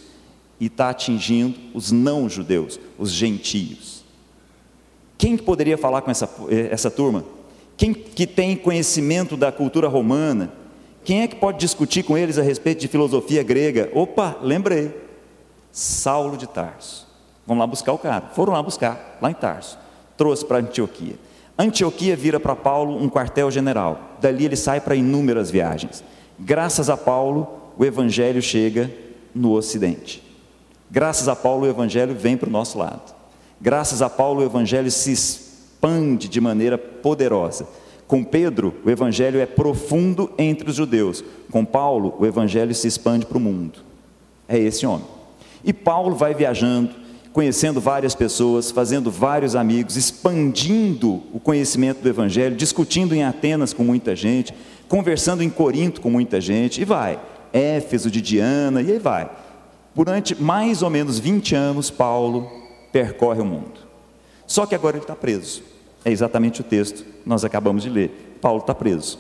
[0.60, 4.04] e está atingindo os não-judeus, os gentios.
[5.18, 6.30] Quem poderia falar com essa,
[6.70, 7.26] essa turma?
[7.76, 10.52] Quem que tem conhecimento da cultura romana?
[11.04, 13.90] Quem é que pode discutir com eles a respeito de filosofia grega?
[13.94, 14.94] Opa, lembrei.
[15.72, 17.08] Saulo de Tarso.
[17.48, 18.30] Vamos lá buscar o cara.
[18.34, 19.80] Foram lá buscar, lá em Tarso.
[20.18, 21.16] Trouxe para Antioquia.
[21.58, 24.18] Antioquia vira para Paulo um quartel-general.
[24.22, 26.04] Dali ele sai para inúmeras viagens.
[26.38, 28.92] Graças a Paulo, o evangelho chega
[29.34, 30.29] no Ocidente.
[30.92, 33.14] Graças a Paulo, o Evangelho vem para o nosso lado.
[33.62, 37.68] Graças a Paulo, o Evangelho se expande de maneira poderosa.
[38.08, 41.24] Com Pedro, o Evangelho é profundo entre os judeus.
[41.52, 43.80] Com Paulo, o Evangelho se expande para o mundo.
[44.48, 45.06] É esse homem.
[45.64, 46.90] E Paulo vai viajando,
[47.32, 53.84] conhecendo várias pessoas, fazendo vários amigos, expandindo o conhecimento do Evangelho, discutindo em Atenas com
[53.84, 54.56] muita gente,
[54.88, 57.20] conversando em Corinto com muita gente, e vai.
[57.54, 59.30] Éfeso de Diana, e aí vai
[60.00, 62.50] Durante mais ou menos 20 anos, Paulo
[62.90, 63.82] percorre o mundo.
[64.48, 65.62] Só que agora ele está preso.
[66.06, 68.38] É exatamente o texto que nós acabamos de ler.
[68.40, 69.20] Paulo está preso.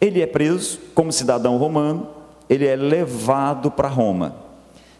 [0.00, 2.08] Ele é preso como cidadão romano,
[2.48, 4.36] ele é levado para Roma.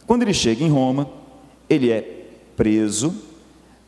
[0.06, 1.08] Quando ele chega em Roma,
[1.66, 3.14] ele é preso,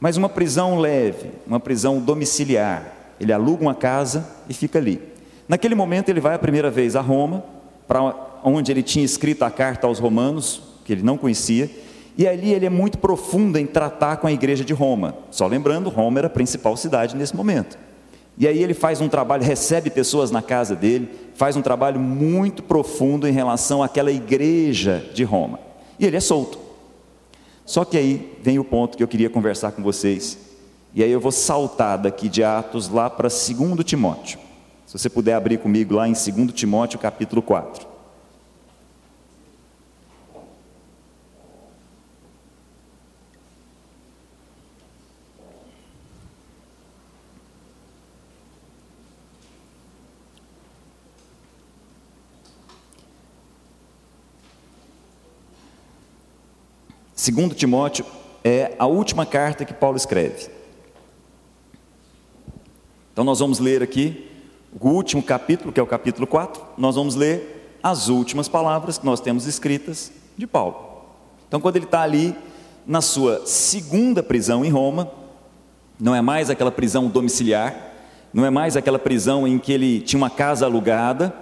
[0.00, 2.90] mas uma prisão leve, uma prisão domiciliar.
[3.20, 4.98] Ele aluga uma casa e fica ali.
[5.46, 7.44] Naquele momento, ele vai a primeira vez a Roma,
[7.86, 11.70] para onde ele tinha escrito a carta aos romanos, que ele não conhecia,
[12.16, 15.14] e ali ele é muito profundo em tratar com a igreja de Roma.
[15.30, 17.78] Só lembrando, Roma era a principal cidade nesse momento.
[18.36, 22.62] E aí ele faz um trabalho, recebe pessoas na casa dele, faz um trabalho muito
[22.62, 25.58] profundo em relação àquela igreja de Roma.
[25.98, 26.58] E ele é solto.
[27.64, 30.38] Só que aí vem o ponto que eu queria conversar com vocês.
[30.94, 34.38] E aí eu vou saltar daqui de Atos lá para 2 Timóteo.
[34.86, 37.91] Se você puder abrir comigo lá em 2 Timóteo capítulo 4.
[57.22, 58.04] Segundo Timóteo
[58.42, 60.48] é a última carta que Paulo escreve.
[63.12, 64.28] Então nós vamos ler aqui
[64.80, 69.06] o último capítulo, que é o capítulo 4, nós vamos ler as últimas palavras que
[69.06, 70.74] nós temos escritas de Paulo.
[71.46, 72.34] Então quando ele está ali
[72.84, 75.08] na sua segunda prisão em Roma,
[76.00, 77.92] não é mais aquela prisão domiciliar,
[78.34, 81.32] não é mais aquela prisão em que ele tinha uma casa alugada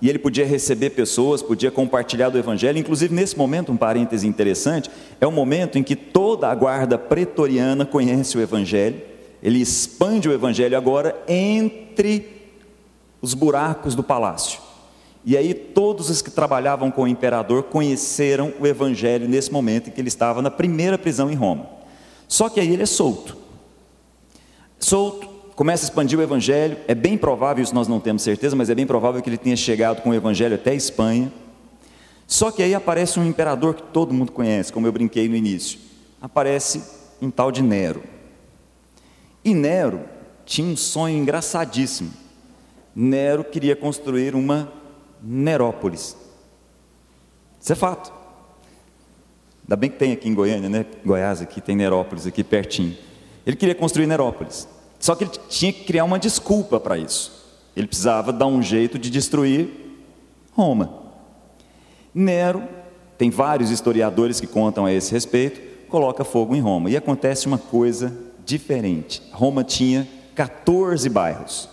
[0.00, 2.78] e ele podia receber pessoas, podia compartilhar do Evangelho.
[2.78, 7.84] Inclusive, nesse momento, um parêntese interessante, é o momento em que toda a guarda pretoriana
[7.84, 9.00] conhece o Evangelho,
[9.42, 12.26] ele expande o Evangelho agora entre
[13.20, 14.60] os buracos do palácio.
[15.24, 19.92] E aí, todos os que trabalhavam com o imperador conheceram o Evangelho nesse momento em
[19.92, 21.66] que ele estava na primeira prisão em Roma.
[22.26, 23.36] Só que aí ele é solto.
[24.78, 25.28] Solto,
[25.60, 26.78] começa a expandir o evangelho.
[26.88, 29.54] É bem provável, isso nós não temos certeza, mas é bem provável que ele tenha
[29.54, 31.30] chegado com o evangelho até a Espanha.
[32.26, 35.78] Só que aí aparece um imperador que todo mundo conhece, como eu brinquei no início.
[36.18, 36.82] Aparece
[37.20, 38.02] um tal de Nero.
[39.44, 40.00] E Nero
[40.46, 42.10] tinha um sonho engraçadíssimo.
[42.96, 44.72] Nero queria construir uma
[45.22, 46.16] Nerópolis.
[47.60, 48.10] Isso é fato.
[49.64, 50.86] Ainda bem que tem aqui em Goiânia, né?
[51.04, 52.96] Goiás aqui tem Nerópolis aqui pertinho.
[53.44, 54.66] Ele queria construir Nerópolis.
[55.00, 57.32] Só que ele tinha que criar uma desculpa para isso.
[57.74, 59.68] Ele precisava dar um jeito de destruir
[60.52, 60.92] Roma.
[62.14, 62.62] Nero,
[63.16, 66.90] tem vários historiadores que contam a esse respeito, coloca fogo em Roma.
[66.90, 68.12] E acontece uma coisa
[68.44, 69.22] diferente.
[69.32, 71.68] Roma tinha 14 bairros.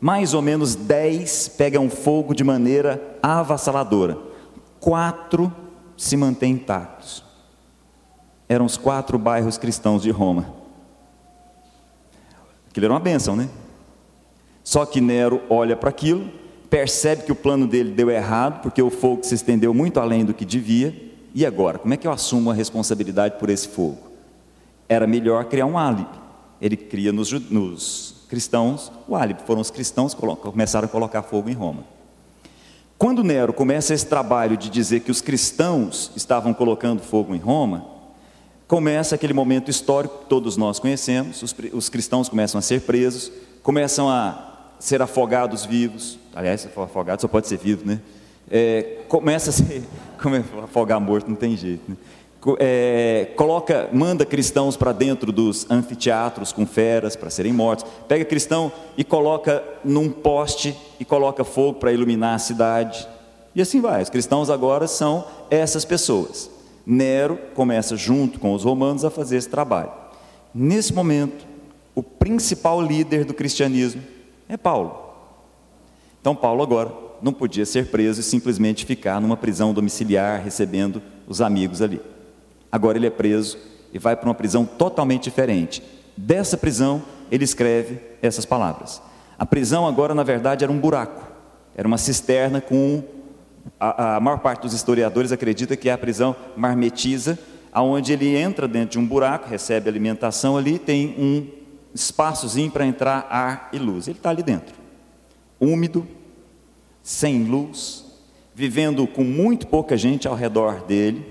[0.00, 4.18] Mais ou menos 10 pegam fogo de maneira avassaladora.
[4.80, 5.52] Quatro
[5.96, 7.22] se mantêm intactos.
[8.48, 10.65] Eram os quatro bairros cristãos de Roma.
[12.76, 13.48] Aquilo era uma bênção, né?
[14.62, 16.30] Só que Nero olha para aquilo,
[16.68, 20.34] percebe que o plano dele deu errado, porque o fogo se estendeu muito além do
[20.34, 20.94] que devia.
[21.34, 23.96] E agora, como é que eu assumo a responsabilidade por esse fogo?
[24.86, 26.06] Era melhor criar um álibi.
[26.60, 29.40] Ele cria nos, nos cristãos o álibi.
[29.46, 31.82] Foram os cristãos que começaram a colocar fogo em Roma.
[32.98, 37.95] Quando Nero começa esse trabalho de dizer que os cristãos estavam colocando fogo em Roma,
[38.66, 43.30] começa aquele momento histórico que todos nós conhecemos, os, os, cristãos começam a ser presos,
[43.62, 48.00] começam a ser afogados vivos, aliás, se for afogado só pode ser vivo, né?
[48.50, 49.82] É, começa a ser,
[50.20, 51.96] como é, afogar morto não tem jeito, né?
[52.60, 58.70] É, coloca, manda cristãos para dentro dos anfiteatros com feras para serem mortos, pega cristão
[58.96, 63.08] e coloca num poste e coloca fogo para iluminar a cidade,
[63.54, 66.55] e assim vai, os cristãos agora são essas pessoas.
[66.86, 69.90] Nero começa, junto com os romanos, a fazer esse trabalho.
[70.54, 71.44] Nesse momento,
[71.94, 74.02] o principal líder do cristianismo
[74.48, 74.96] é Paulo.
[76.20, 81.40] Então, Paulo agora não podia ser preso e simplesmente ficar numa prisão domiciliar recebendo os
[81.40, 82.00] amigos ali.
[82.70, 83.58] Agora ele é preso
[83.92, 85.82] e vai para uma prisão totalmente diferente.
[86.16, 89.02] Dessa prisão, ele escreve essas palavras.
[89.38, 91.26] A prisão agora, na verdade, era um buraco,
[91.76, 93.02] era uma cisterna com
[93.78, 97.38] a, a maior parte dos historiadores acredita que é a prisão marmetiza,
[97.72, 101.46] aonde ele entra dentro de um buraco, recebe alimentação ali, tem um
[101.94, 104.08] espaçozinho para entrar ar e luz.
[104.08, 104.74] Ele está ali dentro,
[105.60, 106.06] úmido,
[107.02, 108.04] sem luz,
[108.54, 111.24] vivendo com muito pouca gente ao redor dele.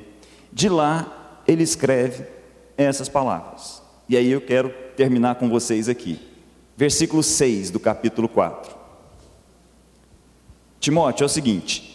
[0.52, 2.26] De lá, ele escreve
[2.78, 3.82] essas palavras.
[4.08, 6.20] E aí eu quero terminar com vocês aqui.
[6.78, 8.76] Versículo 6 do capítulo 4.
[10.80, 11.95] Timóteo é o seguinte: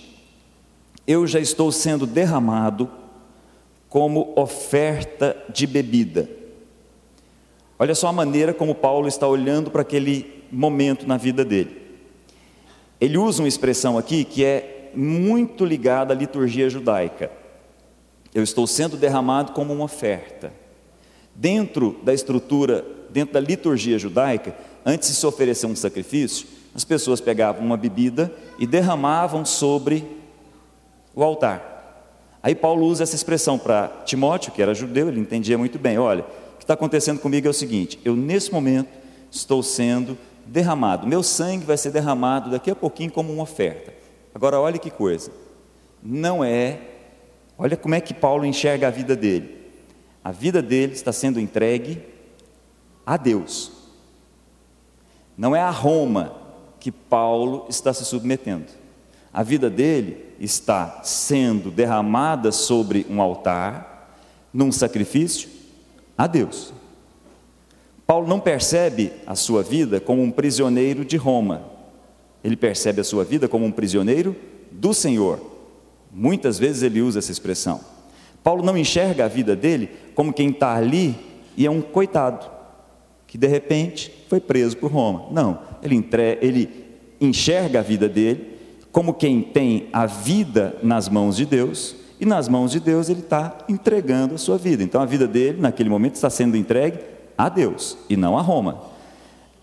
[1.10, 2.88] eu já estou sendo derramado
[3.88, 6.30] como oferta de bebida.
[7.76, 11.82] Olha só a maneira como Paulo está olhando para aquele momento na vida dele.
[13.00, 17.28] Ele usa uma expressão aqui que é muito ligada à liturgia judaica.
[18.32, 20.52] Eu estou sendo derramado como uma oferta.
[21.34, 24.54] Dentro da estrutura, dentro da liturgia judaica,
[24.86, 30.19] antes de se oferecer um sacrifício, as pessoas pegavam uma bebida e derramavam sobre
[31.14, 31.70] o altar.
[32.42, 36.22] Aí Paulo usa essa expressão para Timóteo, que era judeu, ele entendia muito bem: olha,
[36.54, 38.88] o que está acontecendo comigo é o seguinte, eu nesse momento
[39.30, 43.92] estou sendo derramado, meu sangue vai ser derramado daqui a pouquinho como uma oferta.
[44.34, 45.30] Agora, olha que coisa,
[46.02, 46.80] não é,
[47.58, 49.60] olha como é que Paulo enxerga a vida dele.
[50.22, 52.02] A vida dele está sendo entregue
[53.04, 53.72] a Deus,
[55.36, 56.36] não é a Roma
[56.78, 58.66] que Paulo está se submetendo.
[59.32, 64.16] A vida dele está sendo derramada sobre um altar,
[64.52, 65.48] num sacrifício
[66.16, 66.72] a Deus.
[68.06, 71.62] Paulo não percebe a sua vida como um prisioneiro de Roma,
[72.42, 74.34] ele percebe a sua vida como um prisioneiro
[74.72, 75.38] do Senhor.
[76.10, 77.80] Muitas vezes ele usa essa expressão.
[78.42, 81.14] Paulo não enxerga a vida dele como quem está ali
[81.56, 82.50] e é um coitado,
[83.26, 85.26] que de repente foi preso por Roma.
[85.30, 86.38] Não, ele, entre...
[86.40, 86.86] ele
[87.20, 88.49] enxerga a vida dele
[88.92, 93.20] como quem tem a vida nas mãos de Deus, e nas mãos de Deus ele
[93.20, 94.82] está entregando a sua vida.
[94.82, 96.98] Então a vida dele, naquele momento, está sendo entregue
[97.36, 98.82] a Deus e não a Roma.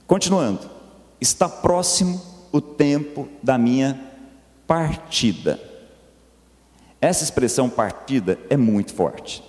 [0.08, 0.62] Continuando,
[1.22, 2.20] está próximo
[2.52, 4.00] o tempo da minha
[4.66, 5.60] partida.
[7.00, 9.44] Essa expressão partida é muito forte.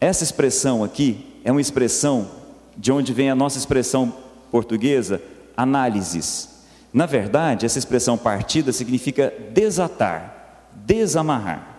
[0.00, 2.30] Essa expressão aqui é uma expressão
[2.76, 4.12] de onde vem a nossa expressão
[4.50, 5.20] portuguesa,
[5.56, 6.48] análises.
[6.94, 11.76] Na verdade, essa expressão partida significa desatar, desamarrar.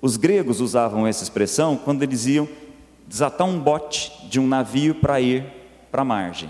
[0.00, 2.48] Os gregos usavam essa expressão quando eles iam
[3.06, 5.44] desatar um bote de um navio para ir
[5.90, 6.48] para a margem.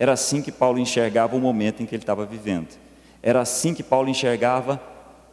[0.00, 2.76] Era assim que Paulo enxergava o momento em que ele estava vivendo.
[3.22, 4.82] Era assim que Paulo enxergava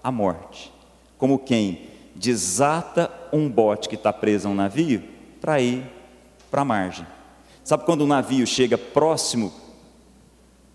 [0.03, 0.71] a morte,
[1.17, 5.01] como quem desata um bote que está preso a um navio
[5.41, 5.83] para ir
[6.51, 7.07] para a margem.
[7.63, 9.51] Sabe quando o navio chega próximo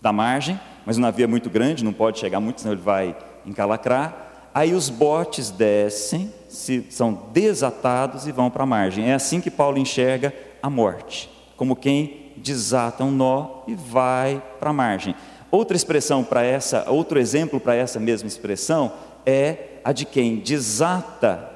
[0.01, 0.59] da margem,
[0.89, 4.49] mas o navio é muito grande, não pode chegar muito, senão ele vai encalacrar.
[4.51, 9.11] Aí os botes descem, se, são desatados e vão para a margem.
[9.11, 14.71] É assim que Paulo enxerga a morte, como quem desata um nó e vai para
[14.71, 15.13] a margem.
[15.51, 18.91] Outra expressão para essa, outro exemplo para essa mesma expressão
[19.27, 21.51] é a de quem desata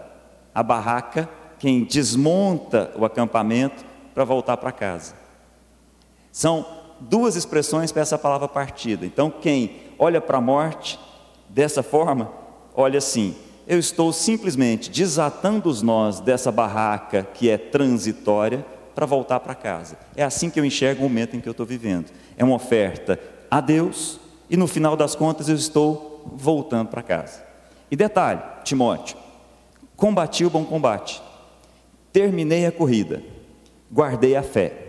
[0.54, 5.15] a barraca, quem desmonta o acampamento para voltar para casa.
[6.32, 9.06] São duas expressões para essa palavra partida.
[9.06, 11.00] Então, quem olha para a morte
[11.50, 12.32] dessa forma,
[12.76, 13.36] olha assim:
[13.68, 19.98] eu estou simplesmente desatando os nós dessa barraca que é transitória para voltar para casa.
[20.16, 22.12] É assim que eu enxergo o momento em que eu estou vivendo.
[22.38, 27.44] É uma oferta a Deus e no final das contas eu estou voltando para casa.
[27.89, 29.18] E detalhe, Timóteo,
[29.96, 31.22] combati o bom combate,
[32.12, 33.22] terminei a corrida,
[33.92, 34.83] guardei a fé.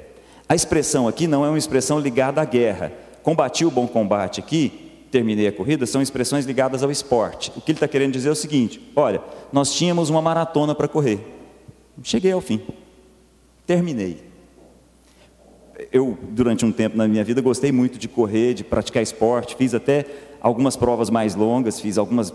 [0.48, 2.92] A expressão aqui não é uma expressão ligada à guerra.
[3.22, 7.50] Combati o bom combate aqui, terminei a corrida, são expressões ligadas ao esporte.
[7.56, 10.86] O que ele está querendo dizer é o seguinte: olha, nós tínhamos uma maratona para
[10.86, 11.20] correr,
[12.02, 12.60] cheguei ao fim,
[13.66, 14.22] terminei.
[15.90, 19.74] Eu, durante um tempo na minha vida, gostei muito de correr, de praticar esporte, fiz
[19.74, 20.04] até
[20.40, 22.32] algumas provas mais longas, fiz algumas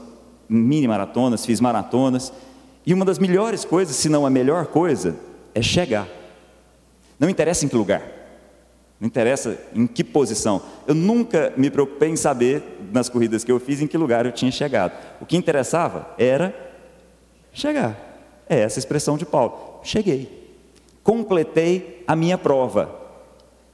[0.50, 2.34] mini maratonas, fiz maratonas.
[2.86, 5.16] E uma das melhores coisas, se não a melhor coisa,
[5.54, 6.08] é chegar.
[7.20, 8.02] Não interessa em que lugar,
[9.00, 10.62] não interessa em que posição.
[10.86, 14.32] Eu nunca me preocupei em saber, nas corridas que eu fiz, em que lugar eu
[14.32, 14.92] tinha chegado.
[15.22, 16.54] O que interessava era
[17.54, 17.98] chegar.
[18.48, 19.80] É essa expressão de Paulo.
[19.84, 20.58] Cheguei.
[21.02, 22.94] Completei a minha prova.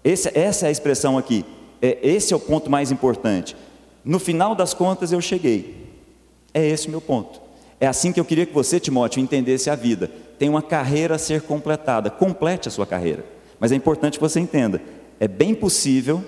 [0.04, 1.44] Esse, essa é a expressão aqui.
[1.82, 3.56] É, esse é o ponto mais importante.
[4.04, 5.88] No final das contas, eu cheguei.
[6.54, 7.42] É esse o meu ponto.
[7.80, 10.10] É assim que eu queria que você, Timóteo, entendesse a vida.
[10.38, 12.12] Tem uma carreira a ser completada.
[12.12, 13.35] Complete a sua carreira.
[13.60, 14.82] Mas é importante que você entenda:
[15.20, 16.24] é bem possível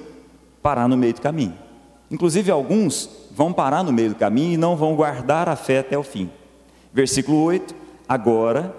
[0.62, 1.54] parar no meio do caminho.
[2.10, 5.98] Inclusive, alguns vão parar no meio do caminho e não vão guardar a fé até
[5.98, 6.30] o fim.
[6.94, 7.76] Versículo 8:
[8.08, 8.74] Agora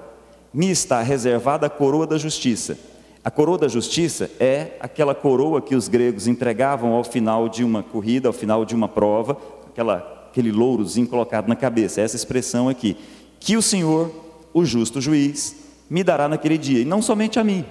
[0.53, 2.79] me está reservada a coroa da justiça.
[3.23, 7.83] A coroa da justiça é aquela coroa que os gregos entregavam ao final de uma
[7.83, 9.37] corrida, ao final de uma prova,
[9.69, 12.97] aquela, aquele lourozinho colocado na cabeça, essa expressão aqui.
[13.39, 14.11] Que o Senhor,
[14.55, 15.55] o justo juiz,
[15.91, 17.65] me dará naquele dia, e não somente a mim,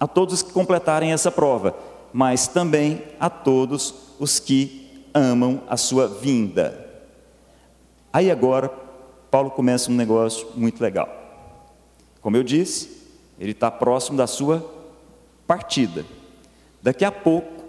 [0.00, 1.76] a todos os que completarem essa prova,
[2.10, 6.88] mas também a todos os que amam a sua vinda.
[8.10, 8.70] Aí agora,
[9.30, 11.08] Paulo começa um negócio muito legal.
[12.22, 13.08] Como eu disse,
[13.38, 14.68] ele está próximo da sua
[15.46, 16.04] partida.
[16.82, 17.64] Daqui a pouco,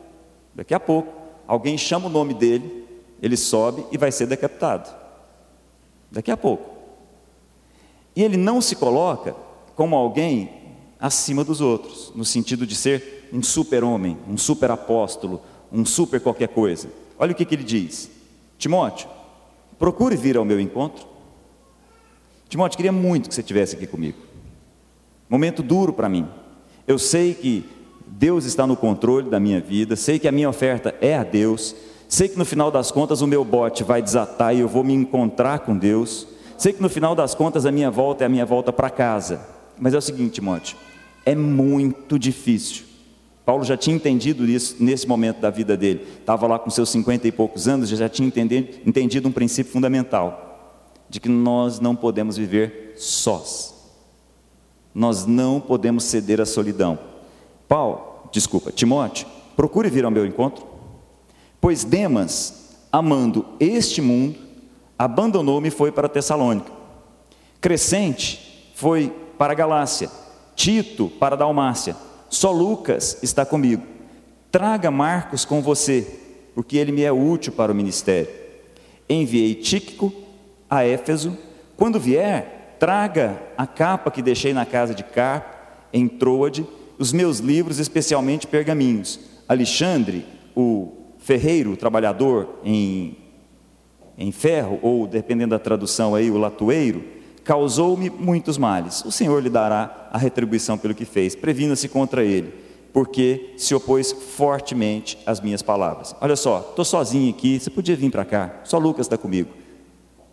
[0.56, 1.12] daqui a pouco,
[1.46, 2.88] alguém chama o nome dele,
[3.22, 4.90] ele sobe e vai ser decapitado.
[6.10, 6.70] Daqui a pouco.
[8.16, 9.36] E ele não se coloca
[9.76, 10.61] como alguém
[11.02, 15.42] acima dos outros, no sentido de ser um super-homem, um super-apóstolo,
[15.74, 16.90] um super qualquer coisa.
[17.18, 18.12] Olha o que, que ele diz:
[18.60, 19.10] Timóteo,
[19.80, 21.08] procure vir ao meu encontro.
[22.48, 24.18] Timóteo, queria muito que você estivesse aqui comigo.
[25.28, 26.28] Momento duro para mim.
[26.86, 27.66] Eu sei que
[28.06, 31.74] Deus está no controle da minha vida, sei que a minha oferta é a Deus,
[32.10, 34.94] sei que no final das contas o meu bote vai desatar e eu vou me
[34.94, 36.28] encontrar com Deus,
[36.58, 39.40] sei que no final das contas a minha volta é a minha volta para casa.
[39.80, 40.76] Mas é o seguinte, Timóteo,
[41.26, 42.86] é muito difícil.
[43.46, 46.08] Paulo já tinha entendido isso nesse momento da vida dele.
[46.20, 51.20] Estava lá com seus cinquenta e poucos anos, já tinha entendido, um princípio fundamental: de
[51.20, 53.74] que nós não podemos viver sós.
[54.94, 57.00] Nós não podemos ceder à solidão.
[57.68, 60.66] Paulo, desculpa, Timóteo, procure vir ao meu encontro,
[61.60, 64.38] pois Demas, amando este mundo,
[65.00, 66.72] abandonou-me e foi para Tessalônica.
[67.60, 70.10] Crescente foi para a Galácia,
[70.56, 71.96] Tito para Dalmácia,
[72.30, 73.84] só Lucas está comigo.
[74.52, 76.08] Traga Marcos com você,
[76.54, 78.30] porque ele me é útil para o ministério.
[79.10, 80.14] Enviei Tíquico
[80.70, 81.38] a Éfeso.
[81.76, 85.58] Quando vier, traga a capa que deixei na casa de Carpo,
[85.94, 86.66] em Troade,
[86.98, 89.20] os meus livros, especialmente pergaminhos.
[89.48, 90.26] Alexandre,
[90.56, 93.18] o ferreiro, o trabalhador em,
[94.18, 97.04] em ferro, ou dependendo da tradução aí, o latoeiro,
[97.52, 99.04] causou-me muitos males.
[99.04, 101.36] O Senhor lhe dará a retribuição pelo que fez.
[101.36, 102.54] Previna-se contra ele,
[102.94, 106.16] porque se opôs fortemente às minhas palavras.
[106.22, 109.50] Olha só, estou sozinho aqui, você podia vir para cá, só Lucas está comigo.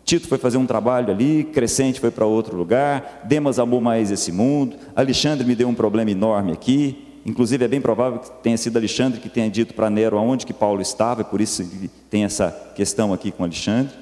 [0.05, 4.31] Tito foi fazer um trabalho ali, Crescente foi para outro lugar, Demas amou mais esse
[4.31, 8.77] mundo, Alexandre me deu um problema enorme aqui, inclusive é bem provável que tenha sido
[8.77, 11.69] Alexandre que tenha dito para Nero aonde que Paulo estava, por isso
[12.09, 13.93] tem essa questão aqui com Alexandre.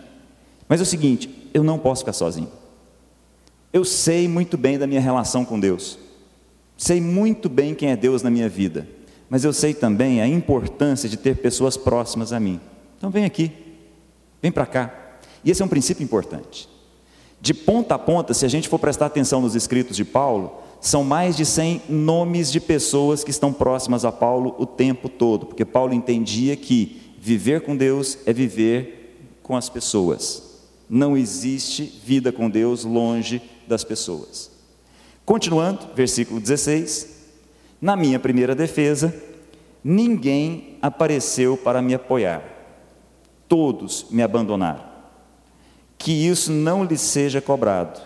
[0.70, 2.66] Mas é o seguinte, eu não posso ficar sozinho.
[3.72, 5.99] Eu sei muito bem da minha relação com Deus.
[6.78, 8.88] Sei muito bem quem é Deus na minha vida.
[9.30, 12.59] Mas eu sei também a importância de ter pessoas próximas a mim.
[12.97, 13.51] Então vem aqui.
[14.41, 14.93] Vem para cá.
[15.43, 16.70] E esse é um princípio importante.
[17.39, 21.03] De ponta a ponta, se a gente for prestar atenção nos escritos de Paulo, são
[21.03, 25.65] mais de 100 nomes de pessoas que estão próximas a Paulo o tempo todo, porque
[25.65, 30.43] Paulo entendia que viver com Deus é viver com as pessoas.
[30.89, 34.51] Não existe vida com Deus longe das pessoas.
[35.26, 37.07] Continuando, versículo 16:
[37.82, 39.13] Na minha primeira defesa,
[39.84, 42.43] ninguém apareceu para me apoiar,
[43.47, 44.84] todos me abandonaram.
[45.97, 47.99] Que isso não lhe seja cobrado,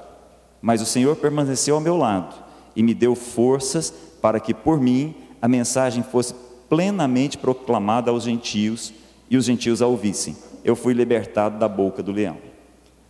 [0.61, 2.35] mas o Senhor permaneceu ao meu lado
[2.75, 6.33] e me deu forças para que por mim a mensagem fosse
[6.69, 8.93] plenamente proclamada aos gentios
[9.29, 10.37] e os gentios a ouvissem.
[10.63, 12.50] Eu fui libertado da boca do leão.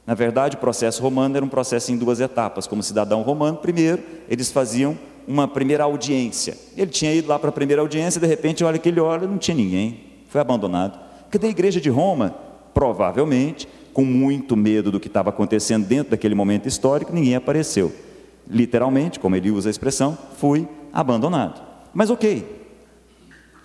[0.06, 2.68] Na verdade, o processo romano era um processo em duas etapas.
[2.68, 4.98] Como cidadão romano, primeiro, eles faziam
[5.28, 6.58] uma primeira audiência.
[6.76, 9.38] Ele tinha ido lá para a primeira audiência, de repente, olha que ele olha, não
[9.38, 11.00] tinha ninguém, foi abandonado.
[11.30, 12.36] Cadê a igreja de Roma?
[12.74, 17.92] Provavelmente, com muito medo do que estava acontecendo dentro daquele momento histórico, ninguém apareceu.
[18.50, 21.62] Literalmente, como ele usa a expressão, fui abandonado.
[21.94, 22.46] Mas ok,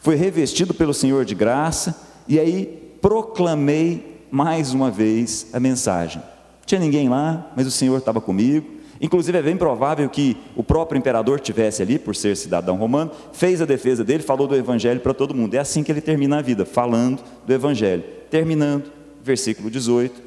[0.00, 1.96] fui revestido pelo Senhor de graça,
[2.28, 6.22] e aí proclamei mais uma vez a mensagem.
[6.66, 8.66] Tinha ninguém lá, mas o Senhor estava comigo.
[9.00, 13.62] Inclusive, é bem provável que o próprio imperador tivesse ali, por ser cidadão romano, fez
[13.62, 15.54] a defesa dele, falou do evangelho para todo mundo.
[15.54, 18.04] É assim que ele termina a vida, falando do evangelho.
[18.30, 18.92] Terminando,
[19.24, 20.20] versículo 18: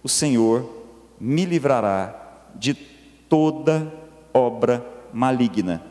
[0.00, 0.64] O Senhor
[1.20, 2.14] me livrará
[2.54, 2.72] de
[3.28, 3.92] toda
[4.32, 5.82] obra maligna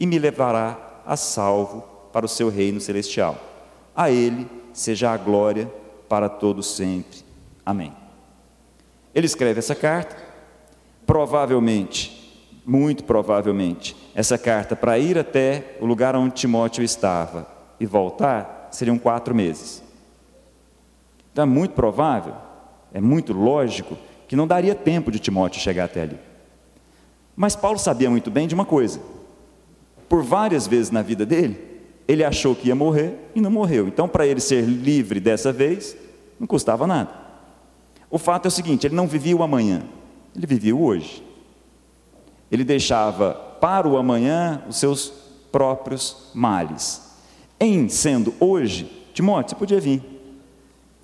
[0.00, 3.36] e me levará a salvo para o seu reino celestial.
[3.94, 5.70] A Ele seja a glória
[6.08, 7.18] para todos sempre.
[7.64, 7.92] Amém.
[9.14, 10.16] Ele escreve essa carta,
[11.06, 12.18] provavelmente,
[12.64, 17.46] muito provavelmente, essa carta para ir até o lugar onde Timóteo estava
[17.80, 19.82] e voltar seriam quatro meses.
[21.32, 22.34] Então é muito provável,
[22.92, 23.96] é muito lógico
[24.26, 26.18] que não daria tempo de Timóteo chegar até ali.
[27.34, 29.00] Mas Paulo sabia muito bem de uma coisa:
[30.08, 31.67] por várias vezes na vida dele,
[32.08, 33.86] ele achou que ia morrer e não morreu.
[33.86, 35.94] Então, para ele ser livre dessa vez,
[36.40, 37.10] não custava nada.
[38.10, 39.82] O fato é o seguinte: ele não vivia o amanhã,
[40.34, 41.22] ele vivia o hoje.
[42.50, 45.12] Ele deixava para o amanhã os seus
[45.52, 47.02] próprios males.
[47.60, 50.02] Em sendo hoje, Timóteo, você podia vir.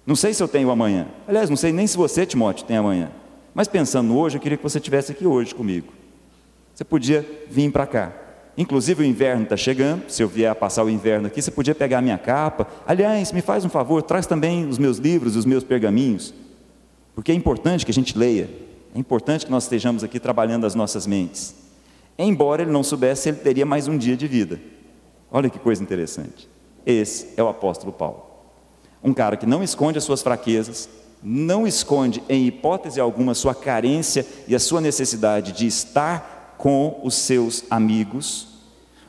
[0.07, 1.07] Não sei se eu tenho amanhã.
[1.29, 3.11] Aliás, não sei nem se você, Timóteo, tem amanhã.
[3.55, 5.93] Mas pensando hoje, eu queria que você estivesse aqui hoje comigo.
[6.75, 8.24] Você podia vir para cá.
[8.57, 11.99] Inclusive o inverno está chegando, se eu vier passar o inverno aqui, você podia pegar
[11.99, 12.69] a minha capa.
[12.87, 16.33] Aliás, me faz um favor, traz também os meus livros, os meus pergaminhos.
[17.15, 18.49] Porque é importante que a gente leia.
[18.95, 21.55] É importante que nós estejamos aqui trabalhando as nossas mentes.
[22.17, 24.61] Embora ele não soubesse, ele teria mais um dia de vida.
[25.33, 26.49] Olha que coisa interessante.
[26.87, 28.25] Esse é o apóstolo Paulo.
[29.03, 30.89] Um cara que não esconde as suas fraquezas,
[31.21, 37.15] não esconde em hipótese alguma sua carência e a sua necessidade de estar com os
[37.15, 38.49] seus amigos,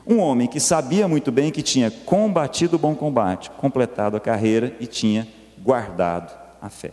[0.06, 4.76] um homem que sabia muito bem que tinha combatido o bom combate, completado a carreira
[4.78, 5.26] e tinha
[5.58, 6.92] guardado a fé.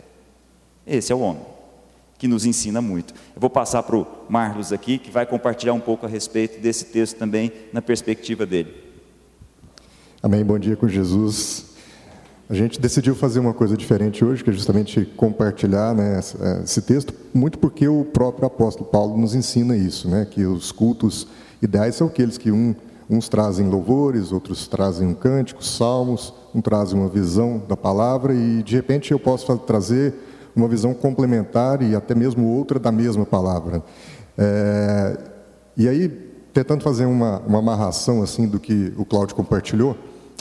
[0.86, 1.42] Esse é o homem
[2.18, 3.14] que nos ensina muito.
[3.34, 6.86] Eu vou passar para o Marlos aqui, que vai compartilhar um pouco a respeito desse
[6.86, 8.74] texto também, na perspectiva dele.
[10.22, 10.44] Amém.
[10.44, 11.73] Bom dia com Jesus.
[12.48, 16.20] A gente decidiu fazer uma coisa diferente hoje, que é justamente compartilhar né,
[16.62, 21.26] esse texto, muito porque o próprio apóstolo Paulo nos ensina isso, né, que os cultos
[21.62, 22.74] ideais são aqueles que um,
[23.08, 28.62] uns trazem louvores, outros trazem um cântico, salmos, um trazem uma visão da palavra e
[28.62, 30.12] de repente eu posso trazer
[30.54, 33.82] uma visão complementar e até mesmo outra da mesma palavra.
[34.36, 35.16] É,
[35.76, 36.08] E aí,
[36.52, 39.96] tentando fazer uma, uma amarração assim do que o Cláudio compartilhou,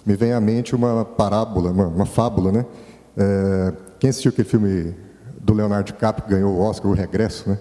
[0.06, 2.66] me vem à mente uma parábola, uma, uma fábula, né?
[3.18, 4.94] É, quem assistiu aquele filme
[5.40, 7.58] do Leonardo DiCaprio que ganhou o Oscar, o Regresso, né?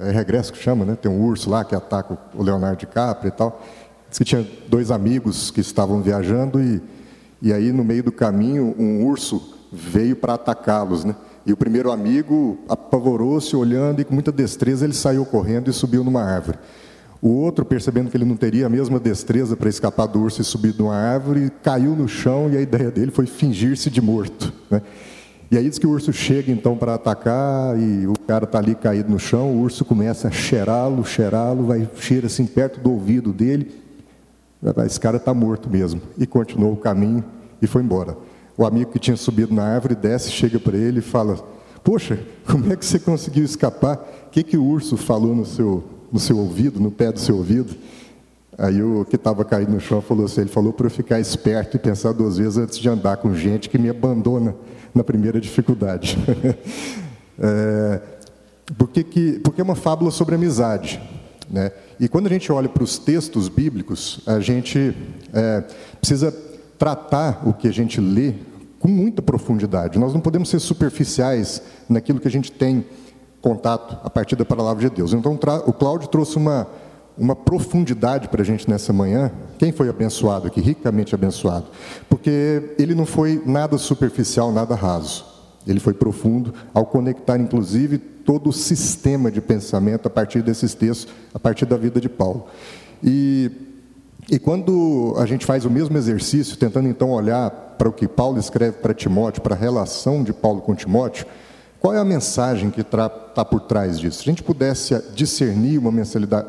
[0.00, 0.96] É Regresso que chama, né?
[1.00, 3.62] Tem um urso lá que ataca o Leonardo DiCaprio e tal.
[4.08, 6.82] Diz que tinha dois amigos que estavam viajando e,
[7.42, 11.14] e aí no meio do caminho um urso veio para atacá-los, né?
[11.44, 16.02] E o primeiro amigo apavorou-se, olhando, e com muita destreza ele saiu correndo e subiu
[16.02, 16.58] numa árvore.
[17.26, 20.44] O outro, percebendo que ele não teria a mesma destreza para escapar do urso e
[20.44, 24.52] subir de uma árvore, caiu no chão e a ideia dele foi fingir-se de morto.
[24.70, 24.80] Né?
[25.50, 28.76] E aí diz que o urso chega então para atacar e o cara está ali
[28.76, 33.32] caído no chão, o urso começa a cheirá-lo, cheirá-lo, vai cheira assim perto do ouvido
[33.32, 33.74] dele.
[34.86, 36.00] Esse cara está morto mesmo.
[36.16, 37.24] E continuou o caminho
[37.60, 38.16] e foi embora.
[38.56, 41.44] O amigo que tinha subido na árvore desce, chega para ele e fala:
[41.82, 43.96] Poxa, como é que você conseguiu escapar?
[44.28, 47.36] O que, que o urso falou no seu, no seu ouvido, no pé do seu
[47.36, 47.74] ouvido?
[48.58, 51.76] Aí o que estava caído no chão falou assim: Ele falou para eu ficar esperto
[51.76, 54.54] e pensar duas vezes antes de andar com gente que me abandona
[54.94, 56.16] na primeira dificuldade.
[57.38, 58.00] é,
[58.78, 61.00] porque, que, porque é uma fábula sobre amizade.
[61.50, 61.70] Né?
[62.00, 64.96] E quando a gente olha para os textos bíblicos, a gente
[65.32, 65.62] é,
[66.00, 66.34] precisa
[66.78, 68.34] tratar o que a gente lê
[68.80, 69.98] com muita profundidade.
[69.98, 72.84] Nós não podemos ser superficiais naquilo que a gente tem
[73.46, 75.12] contato a partir da palavra de Deus.
[75.12, 76.66] Então, o Cláudio trouxe uma,
[77.16, 79.30] uma profundidade para a gente nessa manhã.
[79.56, 81.66] Quem foi abençoado aqui, ricamente abençoado?
[82.08, 85.24] Porque ele não foi nada superficial, nada raso.
[85.64, 91.06] Ele foi profundo ao conectar, inclusive, todo o sistema de pensamento a partir desses textos,
[91.32, 92.46] a partir da vida de Paulo.
[93.00, 93.48] E
[94.28, 98.40] e quando a gente faz o mesmo exercício, tentando então olhar para o que Paulo
[98.40, 101.24] escreve para Timóteo, para a relação de Paulo com Timóteo,
[101.86, 104.24] qual é a mensagem que está por trás disso?
[104.24, 105.92] Se a gente pudesse discernir uma,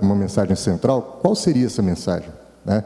[0.02, 2.32] uma mensagem central, qual seria essa mensagem?
[2.66, 2.84] Né?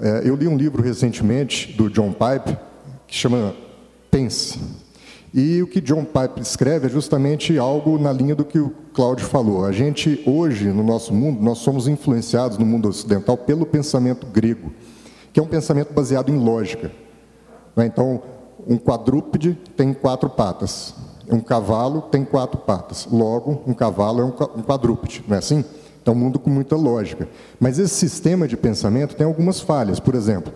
[0.00, 2.56] É, eu li um livro recentemente do John Pipe
[3.06, 3.54] que chama
[4.10, 4.58] Pense.
[5.34, 9.26] E o que John Pipe escreve é justamente algo na linha do que o Cláudio
[9.26, 9.66] falou.
[9.66, 14.72] A gente, hoje, no nosso mundo, nós somos influenciados no mundo ocidental pelo pensamento grego,
[15.30, 16.90] que é um pensamento baseado em lógica.
[17.76, 17.84] Né?
[17.84, 18.22] Então,
[18.66, 20.94] um quadrúpede tem quatro patas,
[21.30, 25.64] um cavalo tem quatro patas, logo, um cavalo é um quadrúpede, não é assim?
[26.02, 27.28] Então, um mundo com muita lógica.
[27.58, 30.00] Mas esse sistema de pensamento tem algumas falhas.
[30.00, 30.52] Por exemplo,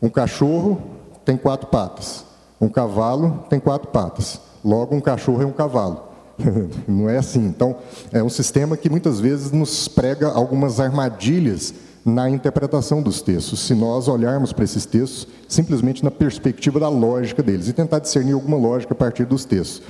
[0.00, 0.80] um cachorro
[1.24, 2.24] tem quatro patas,
[2.60, 6.02] um cavalo tem quatro patas, logo um cachorro é um cavalo.
[6.86, 7.44] Não é assim.
[7.44, 7.76] Então,
[8.12, 11.74] é um sistema que muitas vezes nos prega algumas armadilhas
[12.06, 17.42] na interpretação dos textos, se nós olharmos para esses textos simplesmente na perspectiva da lógica
[17.42, 19.82] deles e tentar discernir alguma lógica a partir dos textos.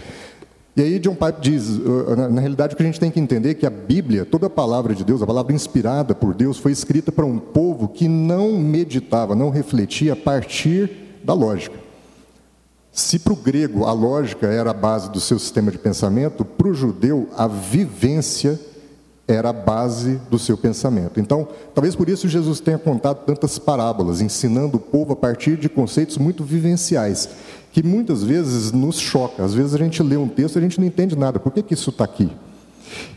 [0.74, 3.50] E aí John Pipe diz, uh, na realidade o que a gente tem que entender
[3.50, 6.72] é que a Bíblia, toda a palavra de Deus, a palavra inspirada por Deus, foi
[6.72, 11.76] escrita para um povo que não meditava, não refletia a partir da lógica.
[12.92, 16.68] Se para o grego a lógica era a base do seu sistema de pensamento, para
[16.68, 18.58] o judeu a vivência
[19.28, 21.18] era a base do seu pensamento.
[21.18, 25.68] Então, talvez por isso Jesus tenha contado tantas parábolas, ensinando o povo a partir de
[25.68, 27.28] conceitos muito vivenciais,
[27.72, 29.44] que muitas vezes nos choca.
[29.44, 31.40] Às vezes a gente lê um texto e a gente não entende nada.
[31.40, 32.30] Por que, que isso está aqui?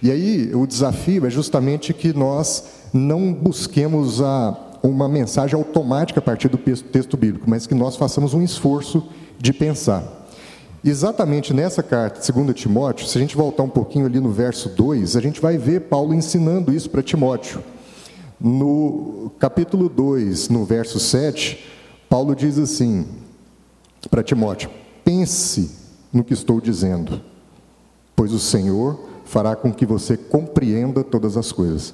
[0.01, 6.23] E aí o desafio é justamente que nós não busquemos a, uma mensagem automática a
[6.23, 9.07] partir do texto bíblico, mas que nós façamos um esforço
[9.37, 10.18] de pensar.
[10.83, 15.17] Exatamente nessa carta, 2 Timóteo, se a gente voltar um pouquinho ali no verso 2,
[15.17, 17.61] a gente vai ver Paulo ensinando isso para Timóteo.
[18.39, 21.59] No capítulo 2, no verso 7,
[22.07, 23.05] Paulo diz assim
[24.09, 24.69] para Timóteo:
[25.03, 25.71] Pense
[26.13, 27.21] no que estou dizendo,
[28.15, 31.93] pois o Senhor fará com que você compreenda todas as coisas.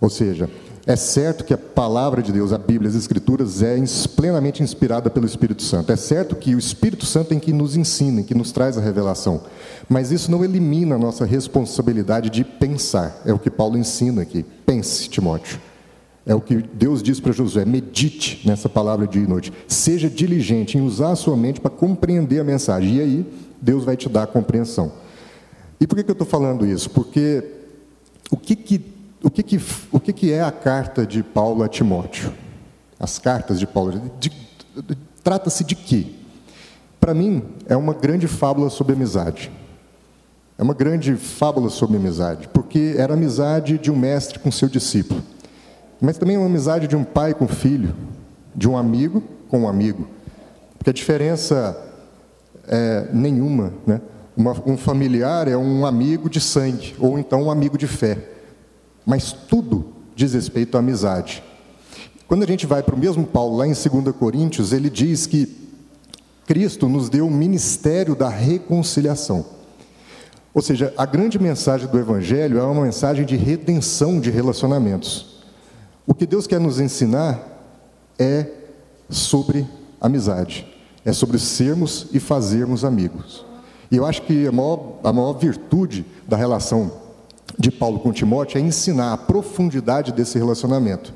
[0.00, 0.48] Ou seja,
[0.86, 3.76] é certo que a palavra de Deus, a Bíblia, as Escrituras, é
[4.14, 5.90] plenamente inspirada pelo Espírito Santo.
[5.90, 9.42] É certo que o Espírito Santo tem que nos ensina, que nos traz a revelação.
[9.88, 13.20] Mas isso não elimina a nossa responsabilidade de pensar.
[13.26, 14.44] É o que Paulo ensina aqui.
[14.64, 15.58] Pense, Timóteo.
[16.24, 19.52] É o que Deus diz para Josué: medite nessa palavra dia e noite.
[19.66, 22.96] Seja diligente em usar a sua mente para compreender a mensagem.
[22.96, 23.26] E aí,
[23.60, 24.92] Deus vai te dar a compreensão.
[25.80, 26.88] E por que, que eu estou falando isso?
[26.90, 27.42] Porque
[28.30, 28.95] o que, que
[29.26, 29.60] o que, que,
[29.90, 32.32] o que, que é a carta de Paulo a Timóteo?
[32.98, 34.00] As cartas de Paulo.
[35.24, 36.06] Trata-se de quê?
[37.00, 39.50] Para mim, é uma grande fábula sobre amizade.
[40.56, 45.20] É uma grande fábula sobre amizade, porque era amizade de um mestre com seu discípulo,
[46.00, 47.96] mas também é uma amizade de um pai com filho,
[48.54, 50.06] de um amigo com um amigo,
[50.78, 51.76] porque a diferença
[52.68, 54.00] é nenhuma, né?
[54.36, 58.35] Uma, um familiar é um amigo de sangue, ou então um amigo de fé.
[59.06, 61.42] Mas tudo diz respeito à amizade.
[62.26, 65.56] Quando a gente vai para o mesmo Paulo, lá em 2 Coríntios, ele diz que
[66.44, 69.46] Cristo nos deu o ministério da reconciliação.
[70.52, 75.36] Ou seja, a grande mensagem do Evangelho é uma mensagem de redenção de relacionamentos.
[76.04, 77.40] O que Deus quer nos ensinar
[78.18, 78.46] é
[79.08, 79.66] sobre
[80.00, 80.66] amizade,
[81.04, 83.44] é sobre sermos e fazermos amigos.
[83.90, 87.05] E eu acho que a maior, a maior virtude da relação
[87.58, 91.12] de Paulo com Timóteo é ensinar a profundidade desse relacionamento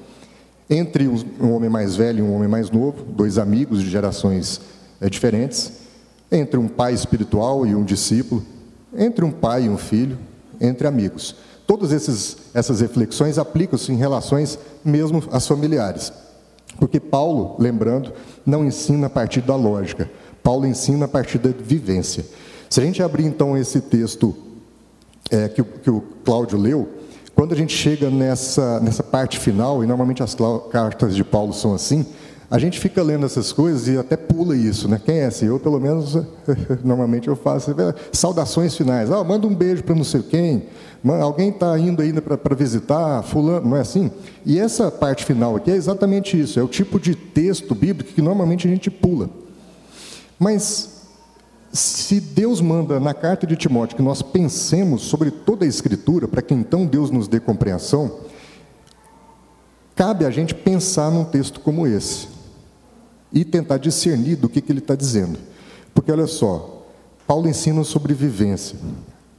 [0.70, 4.61] entre um homem mais velho e um homem mais novo, dois amigos de gerações
[5.01, 5.72] é, diferentes,
[6.30, 8.47] entre um pai espiritual e um discípulo,
[8.97, 10.16] entre um pai e um filho,
[10.61, 11.34] entre amigos.
[11.66, 11.93] Todas
[12.55, 16.12] essas reflexões aplicam-se em relações mesmo às familiares.
[16.78, 18.12] Porque Paulo, lembrando,
[18.47, 20.09] não ensina a partir da lógica,
[20.41, 22.24] Paulo ensina a partir da vivência.
[22.68, 24.36] Se a gente abrir então esse texto
[25.31, 26.89] é, que, que o Cláudio leu,
[27.35, 30.37] quando a gente chega nessa, nessa parte final, e normalmente as
[30.70, 32.05] cartas de Paulo são assim,
[32.51, 35.01] a gente fica lendo essas coisas e até pula isso, né?
[35.03, 35.47] Quem é assim?
[35.47, 36.18] Eu, pelo menos,
[36.83, 37.72] normalmente eu faço
[38.12, 39.09] saudações finais.
[39.09, 40.64] Ah, manda um beijo para não sei quem.
[41.22, 44.11] Alguém está indo ainda para visitar, fulano, não é assim?
[44.45, 46.59] E essa parte final aqui é exatamente isso.
[46.59, 49.31] É o tipo de texto bíblico que normalmente a gente pula.
[50.37, 50.89] Mas
[51.73, 56.43] se Deus manda na carta de Timóteo que nós pensemos sobre toda a Escritura, para
[56.43, 58.21] que então Deus nos dê compreensão,
[59.95, 62.29] cabe a gente pensar num texto como esse
[63.33, 65.39] e tentar discernir do que, que ele está dizendo.
[65.95, 66.87] Porque olha só,
[67.27, 68.77] Paulo ensina sobre vivência,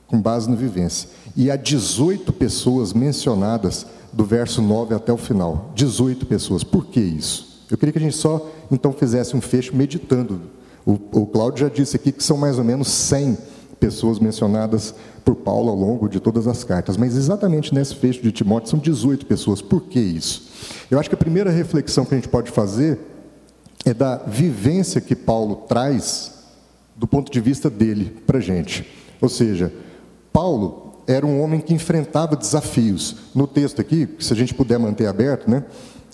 [0.08, 5.72] com base na vivência, e há 18 pessoas mencionadas do verso 9 até o final.
[5.76, 6.64] 18 pessoas.
[6.64, 7.66] Por que isso?
[7.70, 10.42] Eu queria que a gente só então fizesse um fecho meditando
[10.86, 13.38] o, o Cláudio já disse aqui que são mais ou menos 100
[13.80, 14.94] pessoas mencionadas
[15.26, 18.80] por Paulo ao longo de todas as cartas, mas exatamente nesse fecho de Timóteo são
[18.80, 19.62] 18 pessoas.
[19.62, 20.50] Por que isso?
[20.90, 23.00] Eu acho que a primeira reflexão que a gente pode fazer
[23.86, 26.32] é da vivência que Paulo traz
[26.96, 28.88] do ponto de vista dele para a gente.
[29.20, 29.74] Ou seja,
[30.32, 33.16] Paulo era um homem que enfrentava desafios.
[33.34, 35.64] No texto aqui, se a gente puder manter aberto, né?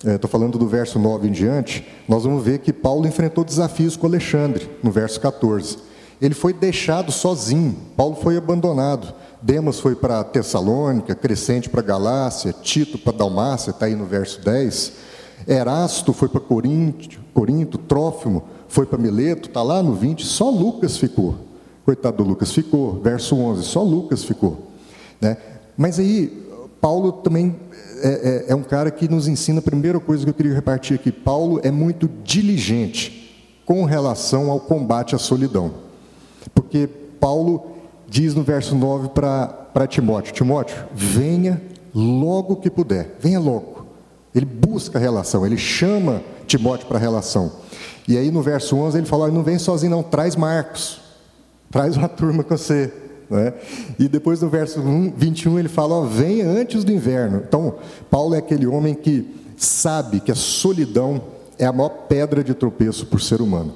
[0.04, 3.96] Estou é, falando do verso 9 em diante, nós vamos ver que Paulo enfrentou desafios
[3.96, 5.78] com Alexandre, no verso 14.
[6.20, 9.14] Ele foi deixado sozinho, Paulo foi abandonado.
[9.40, 14.92] Demas foi para Tessalônica, Crescente para Galácia, Tito para Dalmácia, está aí no verso 10.
[15.46, 20.96] Erasto foi para Corinto, Corinto, Trófimo foi para Mileto, está lá no 20, só Lucas
[20.96, 21.36] ficou.
[21.84, 23.00] Coitado do Lucas, ficou.
[23.00, 24.68] Verso 11, só Lucas ficou.
[25.20, 25.38] Né?
[25.76, 26.46] Mas aí,
[26.80, 27.56] Paulo também
[28.02, 30.94] é, é, é um cara que nos ensina a primeira coisa que eu queria repartir
[30.94, 31.10] aqui.
[31.10, 33.18] Paulo é muito diligente
[33.66, 35.72] com relação ao combate à solidão.
[36.54, 36.88] Porque
[37.20, 37.72] Paulo
[38.08, 41.60] diz no verso 9 para Timóteo: Timóteo, venha
[41.94, 43.86] logo que puder, venha logo.
[44.34, 47.52] Ele busca a relação, ele chama Timóteo para a relação.
[48.06, 51.00] E aí no verso 11 ele fala: não vem sozinho, não, traz Marcos,
[51.70, 52.92] traz uma turma com você.
[53.30, 53.52] Né?
[53.98, 54.80] E depois no verso
[55.16, 57.42] 21 ele fala: ó, venha antes do inverno.
[57.46, 57.76] Então,
[58.10, 61.20] Paulo é aquele homem que sabe que a solidão
[61.58, 63.74] é a maior pedra de tropeço por ser humano.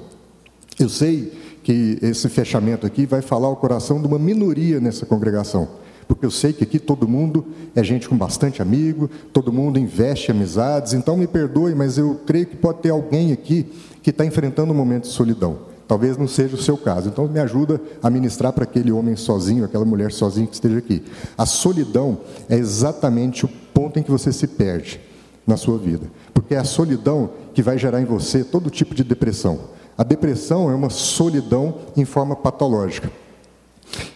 [0.79, 1.31] Eu sei
[1.63, 5.67] que esse fechamento aqui vai falar o coração de uma minoria nessa congregação,
[6.07, 7.45] porque eu sei que aqui todo mundo
[7.75, 12.47] é gente com bastante amigo, todo mundo investe amizades, então me perdoe, mas eu creio
[12.47, 13.65] que pode ter alguém aqui
[14.01, 15.72] que está enfrentando um momento de solidão.
[15.93, 17.07] Talvez não seja o seu caso.
[17.07, 21.03] Então, me ajuda a ministrar para aquele homem sozinho, aquela mulher sozinha que esteja aqui.
[21.37, 22.17] A solidão
[22.49, 24.99] é exatamente o ponto em que você se perde
[25.45, 26.07] na sua vida.
[26.33, 29.59] Porque é a solidão que vai gerar em você todo tipo de depressão.
[29.95, 33.11] A depressão é uma solidão em forma patológica.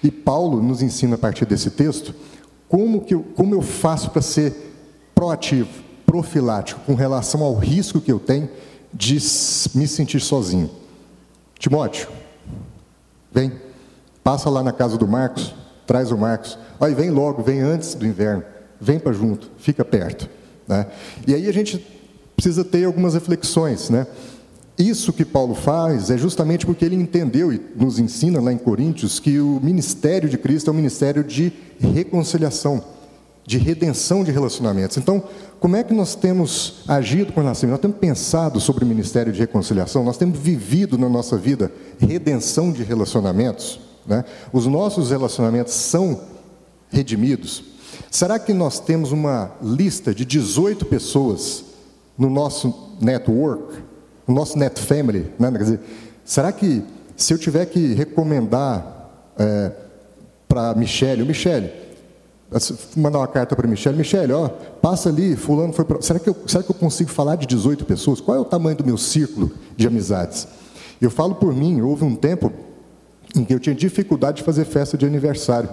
[0.03, 2.11] E Paulo nos ensina a partir desse texto
[2.67, 4.73] como, que eu, como eu faço para ser
[5.13, 5.69] proativo,
[6.07, 8.49] profilático, com relação ao risco que eu tenho
[8.91, 9.19] de
[9.75, 10.71] me sentir sozinho.
[11.57, 12.07] Timóteo,
[13.31, 13.51] vem,
[14.23, 15.53] passa lá na casa do Marcos,
[15.85, 16.57] traz o Marcos.
[16.79, 18.43] Olha, vem logo, vem antes do inverno,
[18.79, 20.29] vem para junto, fica perto.
[20.67, 20.85] Né?
[21.25, 21.85] E aí a gente
[22.35, 24.05] precisa ter algumas reflexões, né?
[24.77, 29.19] Isso que Paulo faz é justamente porque ele entendeu e nos ensina lá em Coríntios
[29.19, 32.83] que o ministério de Cristo é um ministério de reconciliação,
[33.47, 34.97] de redenção de relacionamentos.
[34.97, 35.23] Então,
[35.57, 37.69] como é que nós temos agido com relação?
[37.69, 42.73] Nós temos pensado sobre o ministério de reconciliação, nós temos vivido na nossa vida redenção
[42.73, 43.79] de relacionamentos.
[44.05, 44.25] Né?
[44.51, 46.19] Os nossos relacionamentos são
[46.89, 47.63] redimidos.
[48.11, 51.63] Será que nós temos uma lista de 18 pessoas
[52.17, 53.77] no nosso network,
[54.27, 55.31] no nosso net family?
[55.39, 55.49] Né?
[55.53, 55.79] Quer dizer,
[56.25, 56.83] será que
[57.15, 59.71] se eu tiver que recomendar é,
[60.49, 61.86] para Michele, Michele,
[62.95, 66.01] mandar uma carta para Michele, Michele, ó, passa ali, fulano foi pra...
[66.01, 68.21] será que eu será que eu consigo falar de 18 pessoas?
[68.21, 70.47] Qual é o tamanho do meu círculo de amizades?
[71.01, 72.51] Eu falo por mim, houve um tempo
[73.35, 75.69] em que eu tinha dificuldade de fazer festa de aniversário.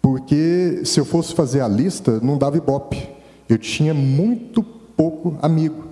[0.00, 3.08] Porque se eu fosse fazer a lista, não dava ibope.
[3.48, 5.84] Eu tinha muito pouco amigo.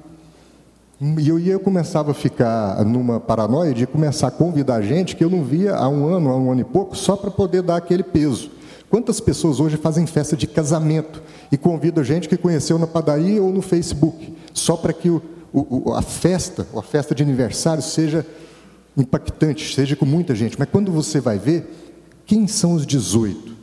[1.18, 5.30] E eu ia começava a ficar numa paranoia de começar a convidar gente que eu
[5.30, 8.02] não via há um ano, há um ano e pouco, só para poder dar aquele
[8.02, 8.50] peso.
[8.92, 13.50] Quantas pessoas hoje fazem festa de casamento e convidam gente que conheceu na padaria ou
[13.50, 18.26] no Facebook, só para que o, o, a festa, a festa de aniversário seja
[18.94, 20.58] impactante, seja com muita gente.
[20.58, 21.72] Mas quando você vai ver,
[22.26, 23.56] quem são os 18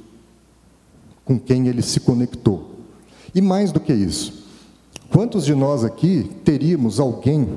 [1.24, 2.80] com quem ele se conectou?
[3.36, 4.48] E mais do que isso,
[5.12, 7.48] quantos de nós aqui teríamos alguém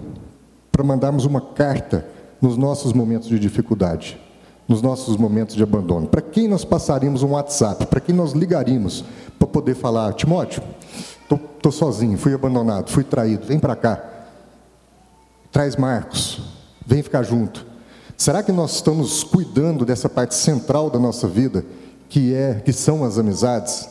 [0.70, 2.07] para mandarmos uma carta
[2.39, 4.20] nos nossos momentos de dificuldade?
[4.69, 6.07] Nos nossos momentos de abandono?
[6.07, 7.87] Para quem nós passaríamos um WhatsApp?
[7.87, 9.05] Para quem nós ligaríamos
[9.39, 10.63] para poder falar, Timóteo,
[11.57, 14.03] estou sozinho, fui abandonado, fui traído, vem para cá.
[15.51, 16.41] Traz Marcos,
[16.87, 17.67] vem ficar junto.
[18.17, 21.65] Será que nós estamos cuidando dessa parte central da nossa vida,
[22.09, 23.89] que é que são as amizades?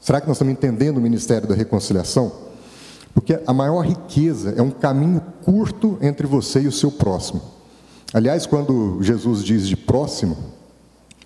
[0.00, 2.32] Será que nós estamos entendendo o ministério da reconciliação?
[3.14, 7.40] Porque a maior riqueza é um caminho curto entre você e o seu próximo.
[8.12, 10.36] Aliás, quando Jesus diz de próximo,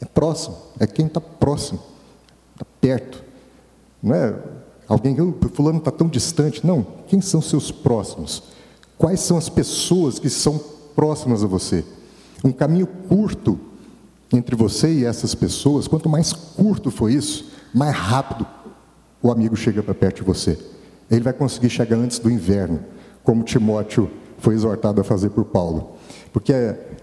[0.00, 1.80] é próximo, é quem está próximo,
[2.52, 3.24] está perto.
[4.02, 4.34] Não é
[4.86, 6.64] alguém que o fulano está tão distante.
[6.64, 8.42] Não, quem são seus próximos?
[8.96, 10.60] Quais são as pessoas que são
[10.94, 11.84] próximas a você?
[12.44, 13.58] Um caminho curto
[14.32, 18.46] entre você e essas pessoas, quanto mais curto for isso, mais rápido
[19.22, 20.58] o amigo chega para perto de você.
[21.10, 22.80] Ele vai conseguir chegar antes do inverno,
[23.24, 25.95] como Timóteo foi exortado a fazer por Paulo.
[26.32, 26.52] Porque,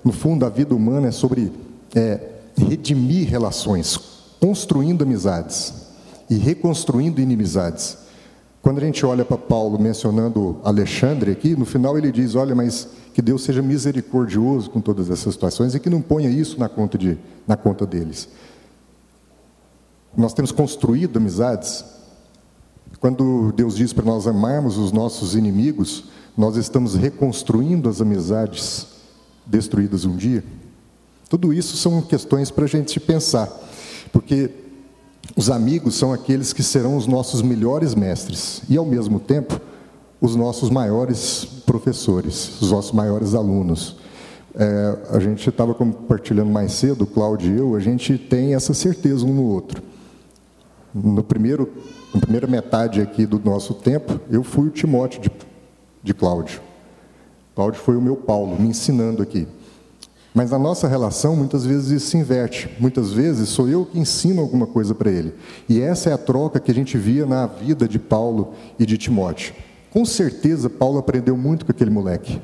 [0.03, 1.51] no fundo, a vida humana é sobre
[1.95, 2.19] é,
[2.55, 3.99] redimir relações,
[4.39, 5.73] construindo amizades
[6.29, 7.97] e reconstruindo inimizades.
[8.61, 12.87] Quando a gente olha para Paulo mencionando Alexandre aqui, no final ele diz: Olha, mas
[13.13, 16.97] que Deus seja misericordioso com todas essas situações e que não ponha isso na conta,
[16.97, 18.29] de, na conta deles.
[20.15, 21.83] Nós temos construído amizades.
[22.99, 26.05] Quando Deus diz para nós amarmos os nossos inimigos,
[26.37, 28.92] nós estamos reconstruindo as amizades
[29.45, 30.43] destruídas um dia?
[31.29, 33.49] Tudo isso são questões para a gente pensar,
[34.11, 34.51] porque
[35.35, 39.59] os amigos são aqueles que serão os nossos melhores mestres e, ao mesmo tempo,
[40.21, 43.97] os nossos maiores professores, os nossos maiores alunos.
[44.55, 48.73] É, a gente estava compartilhando mais cedo, o Cláudio e eu, a gente tem essa
[48.73, 49.81] certeza um no outro.
[50.93, 51.67] No primeiro,
[52.13, 55.31] na primeira metade aqui do nosso tempo, eu fui o Timóteo de,
[56.03, 56.61] de Cláudio.
[57.55, 59.47] Cláudio foi o meu Paulo, me ensinando aqui.
[60.33, 62.67] Mas na nossa relação, muitas vezes isso se inverte.
[62.79, 65.33] Muitas vezes sou eu que ensino alguma coisa para ele.
[65.69, 68.97] E essa é a troca que a gente via na vida de Paulo e de
[68.97, 69.53] Timóteo.
[69.91, 72.41] Com certeza, Paulo aprendeu muito com aquele moleque.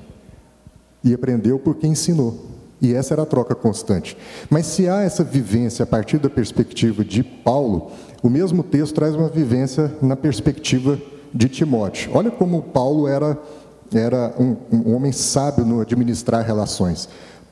[1.04, 2.46] E aprendeu porque ensinou.
[2.80, 4.16] E essa era a troca constante.
[4.50, 7.92] Mas se há essa vivência a partir da perspectiva de Paulo,
[8.22, 11.00] o mesmo texto traz uma vivência na perspectiva
[11.34, 12.12] de Timóteo.
[12.14, 13.38] Olha como Paulo era
[13.94, 17.10] era um, um homem sábio no administrar relações.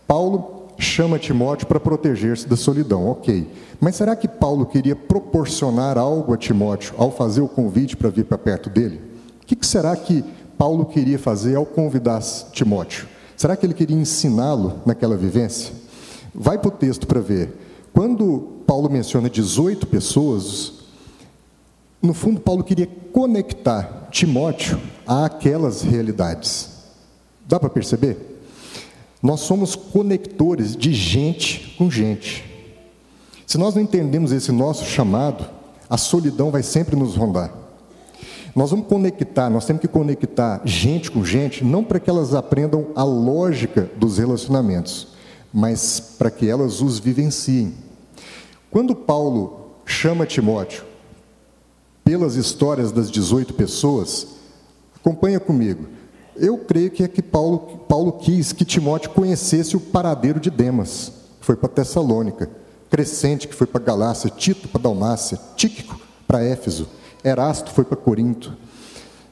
[0.08, 3.48] Paulo chama Timóteo para proteger-se da solidão, ok.
[3.80, 8.26] Mas será que Paulo queria proporcionar algo a Timóteo ao fazer o convite para vir
[8.26, 9.02] para perto dele?
[9.42, 10.24] O que, que será que
[10.58, 12.22] Paulo queria fazer ao convidar
[12.52, 13.08] Timóteo?
[13.36, 15.74] Será que ele queria ensiná-lo naquela vivência?
[16.34, 17.54] Vai para o texto para ver.
[17.94, 20.74] Quando Paulo menciona 18 pessoas,
[22.02, 26.70] no fundo, Paulo queria conectar Timóteo àquelas realidades.
[27.48, 28.42] Dá para perceber?
[29.22, 32.46] Nós somos conectores de gente com gente.
[33.46, 35.46] Se nós não entendemos esse nosso chamado,
[35.90, 37.54] a solidão vai sempre nos rondar.
[38.56, 42.88] Nós vamos conectar, nós temos que conectar gente com gente, não para que elas aprendam
[42.96, 45.10] a lógica dos relacionamentos,
[45.54, 47.74] mas para que elas os vivenciem.
[48.70, 50.84] Quando Paulo chama Timóteo
[52.04, 54.37] pelas histórias das 18 pessoas,
[54.98, 55.88] acompanha comigo.
[56.36, 61.12] Eu creio que é que Paulo, Paulo quis que Timóteo conhecesse o paradeiro de Demas,
[61.40, 62.50] que foi para Tessalônica,
[62.90, 66.88] Crescente, que foi para Galácia, Tito para Dalmácia, Tíquico para Éfeso,
[67.24, 68.56] Erasto foi para Corinto.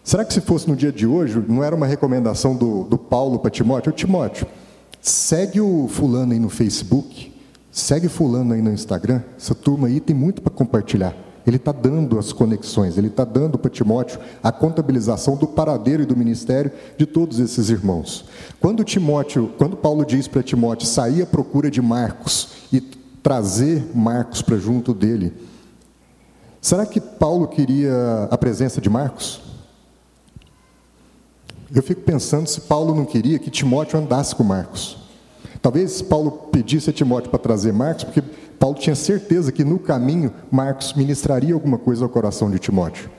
[0.03, 3.39] Será que se fosse no dia de hoje, não era uma recomendação do, do Paulo
[3.39, 3.91] para Timóteo?
[3.91, 4.47] Ô, Timóteo,
[5.01, 7.34] segue o fulano aí no Facebook,
[7.72, 11.24] segue fulano aí no Instagram, essa turma aí tem muito para compartilhar.
[11.46, 16.06] Ele está dando as conexões, ele está dando para Timóteo a contabilização do paradeiro e
[16.06, 18.26] do ministério de todos esses irmãos.
[18.60, 24.41] Quando Timóteo, quando Paulo diz para Timóteo sair à procura de Marcos e trazer Marcos
[24.41, 25.34] para junto dele,
[26.66, 29.39] Será que Paulo queria a presença de Marcos?
[31.72, 34.98] Eu fico pensando se Paulo não queria que Timóteo andasse com Marcos.
[35.62, 38.24] Talvez Paulo pedisse a Timóteo para trazer Marcos, porque
[38.60, 43.10] Paulo tinha certeza que no caminho Marcos ministraria alguma coisa ao coração de Timóteo.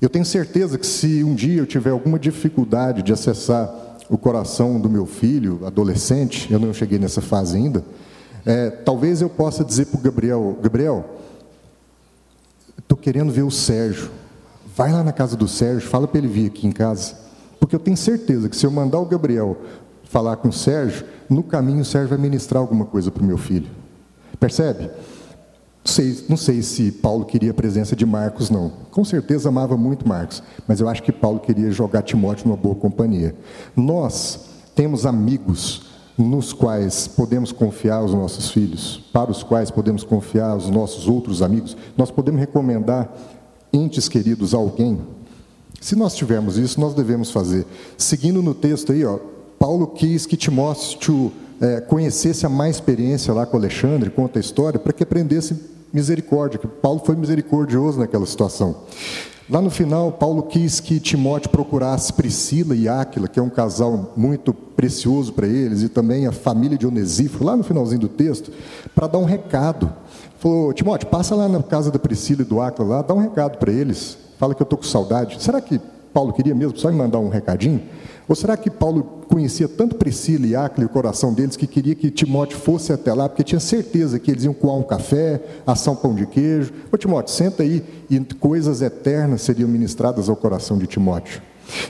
[0.00, 3.68] Eu tenho certeza que se um dia eu tiver alguma dificuldade de acessar
[4.08, 7.84] o coração do meu filho, adolescente, eu não cheguei nessa fase ainda,
[8.44, 11.04] é, talvez eu possa dizer para o Gabriel: Gabriel,
[12.78, 14.10] estou querendo ver o Sérgio.
[14.76, 17.16] Vai lá na casa do Sérgio, fala para ele vir aqui em casa.
[17.58, 19.58] Porque eu tenho certeza que se eu mandar o Gabriel
[20.08, 23.38] falar com o Sérgio, no caminho o Sérgio vai ministrar alguma coisa para o meu
[23.38, 23.68] filho.
[24.40, 24.90] Percebe?
[25.90, 28.70] sei, não sei se Paulo queria a presença de Marcos, não.
[28.90, 32.74] Com certeza amava muito Marcos, mas eu acho que Paulo queria jogar Timóteo numa boa
[32.74, 33.34] companhia.
[33.74, 34.40] Nós
[34.74, 35.86] temos amigos
[36.16, 41.42] nos quais podemos confiar os nossos filhos, para os quais podemos confiar os nossos outros
[41.42, 41.76] amigos.
[41.96, 43.08] Nós podemos recomendar
[43.72, 45.00] entes queridos a alguém.
[45.80, 47.64] Se nós tivermos isso, nós devemos fazer.
[47.96, 49.18] Seguindo no texto aí, ó,
[49.58, 54.78] Paulo quis que Timóteo é, conhecesse a má experiência lá com Alexandre, conta a história,
[54.78, 55.56] para que aprendesse
[55.92, 58.76] misericórdia, que Paulo foi misericordioso naquela situação.
[59.50, 64.12] Lá no final, Paulo quis que Timóteo procurasse Priscila e Áquila, que é um casal
[64.14, 68.52] muito precioso para eles, e também a família de Onesíforo, lá no finalzinho do texto,
[68.94, 69.90] para dar um recado.
[70.38, 73.56] Falou, Timóteo, passa lá na casa da Priscila e do Áquila, lá, dá um recado
[73.56, 75.42] para eles, fala que eu estou com saudade.
[75.42, 75.80] Será que
[76.12, 77.80] Paulo queria mesmo só me mandar um recadinho?
[78.28, 82.10] Ou será que Paulo conhecia tanto Priscila e Áquila o coração deles que queria que
[82.10, 85.96] Timóteo fosse até lá, porque tinha certeza que eles iam coar um café, assar um
[85.96, 86.72] pão de queijo.
[86.92, 91.40] Ô Timóteo, senta aí e coisas eternas seriam ministradas ao coração de Timóteo.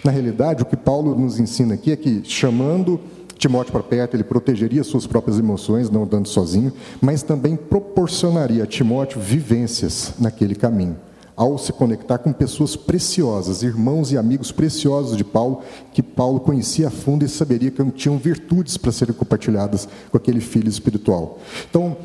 [0.05, 3.01] Na realidade, o que Paulo nos ensina aqui é que, chamando
[3.37, 8.67] Timóteo para perto, ele protegeria suas próprias emoções, não andando sozinho, mas também proporcionaria a
[8.67, 10.97] Timóteo vivências naquele caminho
[11.39, 15.63] ao se conectar com pessoas preciosas, irmãos e amigos preciosos de Paulo,
[15.93, 20.41] que Paulo conhecia a fundo e saberia que tinham virtudes para serem compartilhadas com aquele
[20.41, 21.39] filho espiritual.
[21.71, 21.97] Então,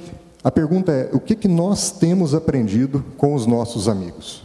[0.43, 4.43] a pergunta é: o que, que nós temos aprendido com os nossos amigos?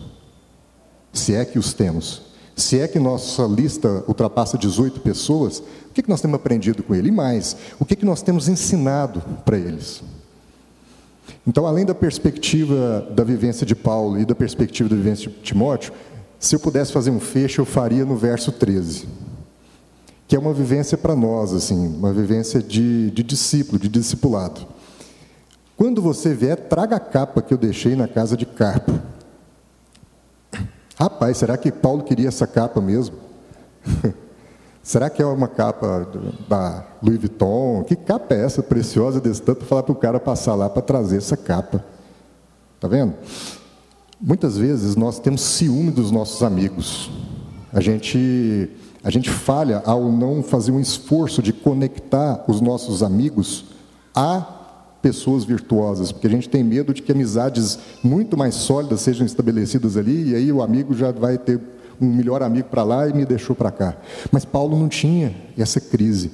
[1.13, 2.23] Se é que os temos.
[2.57, 6.95] Se é que nossa lista ultrapassa 18 pessoas, o que, que nós temos aprendido com
[6.95, 7.09] ele?
[7.09, 10.03] E mais, o que, que nós temos ensinado para eles?
[11.47, 15.93] Então, além da perspectiva da vivência de Paulo e da perspectiva da vivência de Timóteo,
[16.39, 19.09] se eu pudesse fazer um fecho, eu faria no verso 13,
[20.27, 24.67] que é uma vivência para nós, assim, uma vivência de, de discípulo, de discipulado.
[25.77, 29.01] Quando você vier, traga a capa que eu deixei na casa de Carpo.
[30.99, 33.17] Rapaz, será que Paulo queria essa capa mesmo?
[34.89, 36.09] Será que é uma capa
[36.49, 37.85] da Louis Vuitton?
[37.85, 41.19] Que capa é essa preciosa desse tanto falar para o cara passar lá para trazer
[41.19, 41.85] essa capa?
[42.75, 43.13] Está vendo?
[44.19, 47.11] Muitas vezes nós temos ciúme dos nossos amigos.
[47.71, 48.71] A gente,
[49.05, 53.67] a gente falha ao não fazer um esforço de conectar os nossos amigos
[54.15, 54.41] a
[55.03, 59.99] pessoas virtuosas, porque a gente tem medo de que amizades muito mais sólidas sejam estabelecidas
[59.99, 61.61] ali e aí o amigo já vai ter
[62.01, 63.97] um melhor amigo para lá e me deixou para cá.
[64.31, 66.31] Mas Paulo não tinha essa crise.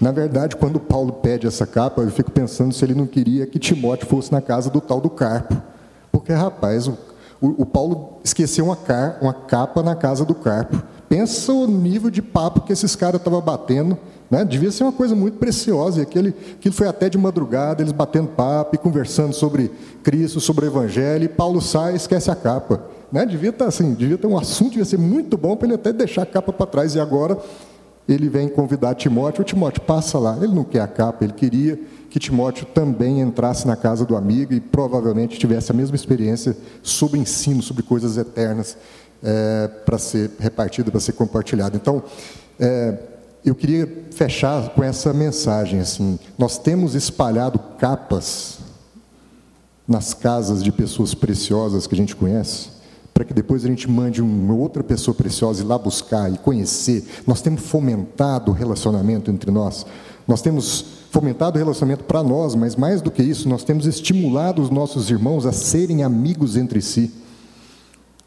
[0.00, 3.58] Na verdade, quando Paulo pede essa capa, eu fico pensando se ele não queria que
[3.58, 5.60] Timóteo fosse na casa do tal do Carpo.
[6.10, 6.96] Porque, rapaz, o,
[7.40, 10.82] o, o Paulo esqueceu uma, car, uma capa na casa do Carpo.
[11.10, 13.98] Pensa o nível de papo que esses caras estavam batendo.
[14.30, 14.44] Né?
[14.44, 15.98] Devia ser uma coisa muito preciosa.
[15.98, 19.72] E aquele, aquilo foi até de madrugada, eles batendo papo e conversando sobre
[20.04, 21.24] Cristo, sobre o Evangelho.
[21.24, 22.84] E Paulo sai e esquece a capa.
[23.10, 23.26] Né?
[23.26, 25.92] Devia estar tá assim, devia ter um assunto, devia ser muito bom para ele até
[25.92, 26.94] deixar a capa para trás.
[26.94, 27.36] E agora
[28.08, 30.36] ele vem convidar Timóteo, o Timóteo passa lá.
[30.40, 31.76] Ele não quer a capa, ele queria
[32.08, 37.18] que Timóteo também entrasse na casa do amigo e provavelmente tivesse a mesma experiência sobre
[37.18, 38.76] ensino, sobre coisas eternas
[39.22, 41.76] é, para ser repartida, para ser compartilhada.
[41.76, 42.02] Então,
[42.58, 42.98] é,
[43.44, 48.58] eu queria fechar com essa mensagem assim: nós temos espalhado capas
[49.86, 52.80] nas casas de pessoas preciosas que a gente conhece
[53.12, 57.04] para que depois a gente mande uma outra pessoa preciosa ir lá buscar e conhecer.
[57.26, 59.84] Nós temos fomentado o relacionamento entre nós.
[60.26, 64.62] Nós temos fomentado o relacionamento para nós, mas mais do que isso, nós temos estimulado
[64.62, 67.12] os nossos irmãos a serem amigos entre si.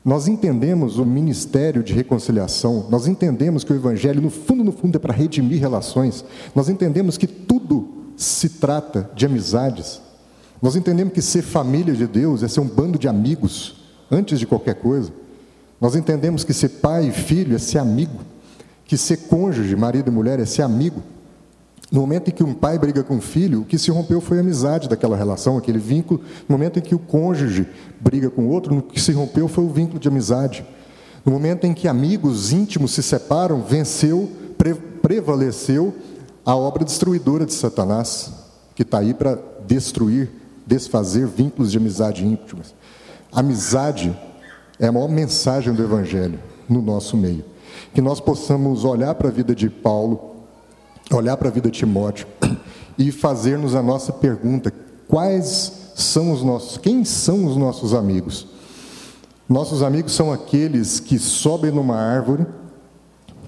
[0.04, 4.98] Nós entendemos o ministério de reconciliação, nós entendemos que o Evangelho, no fundo, no fundo,
[4.98, 7.88] é para redimir relações, nós entendemos que tudo
[8.18, 10.02] se trata de amizades,
[10.62, 14.46] nós entendemos que ser família de Deus é ser um bando de amigos, antes de
[14.46, 15.12] qualquer coisa.
[15.80, 18.20] Nós entendemos que ser pai e filho é ser amigo,
[18.86, 21.04] que ser cônjuge, marido e mulher, é ser amigo.
[21.94, 24.38] No momento em que um pai briga com um filho, o que se rompeu foi
[24.38, 26.22] a amizade daquela relação, aquele vínculo.
[26.50, 27.68] No momento em que o cônjuge
[28.02, 30.66] briga com o outro, o que se rompeu foi o vínculo de amizade.
[31.24, 34.28] No momento em que amigos íntimos se separam, venceu,
[34.58, 35.94] pre prevaleceu
[36.44, 38.32] a obra destruidora de Satanás,
[38.74, 39.38] que está aí para
[39.68, 40.32] destruir,
[40.66, 42.74] desfazer vínculos de amizade íntimos.
[43.32, 44.18] Amizade
[44.80, 47.46] é a maior mensagem do Evangelho no nosso meio.
[47.94, 50.33] Que nós possamos olhar para a vida de Paulo,
[51.12, 52.28] olhar para a vida de Timóteo
[52.98, 54.72] e fazer-nos a nossa pergunta:
[55.08, 58.48] quais são os nossos, quem são os nossos amigos?
[59.48, 62.46] Nossos amigos são aqueles que sobem numa árvore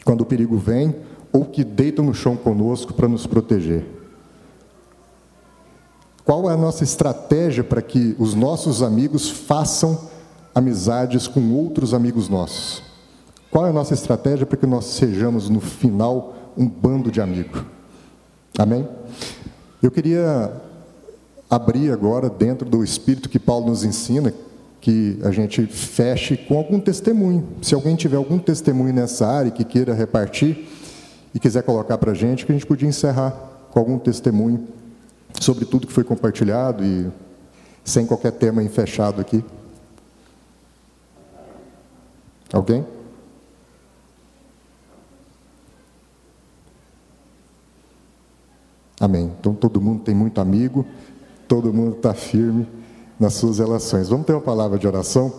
[0.03, 0.95] quando o perigo vem
[1.31, 3.85] ou que deitam no chão conosco para nos proteger.
[6.23, 10.09] Qual é a nossa estratégia para que os nossos amigos façam
[10.53, 12.81] amizades com outros amigos nossos?
[13.51, 17.63] Qual é a nossa estratégia para que nós sejamos, no final, um bando de amigos?
[18.57, 18.87] Amém?
[19.81, 20.51] Eu queria
[21.49, 24.33] abrir agora, dentro do espírito que Paulo nos ensina,
[24.81, 27.47] que a gente feche com algum testemunho.
[27.61, 30.67] Se alguém tiver algum testemunho nessa área que queira repartir
[31.33, 33.31] e quiser colocar para a gente, que a gente podia encerrar
[33.71, 34.67] com algum testemunho
[35.41, 37.11] sobre tudo que foi compartilhado e
[37.83, 39.43] sem qualquer tema fechado aqui.
[42.53, 42.85] Alguém?
[48.99, 49.31] Amém.
[49.39, 50.85] Então todo mundo tem muito amigo,
[51.47, 52.67] todo mundo está firme
[53.19, 54.09] nas suas relações.
[54.09, 55.33] Vamos ter uma palavra de oração?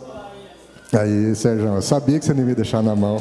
[0.93, 3.21] Aí, Sérgio, eu sabia que você não ia me deixar na mão.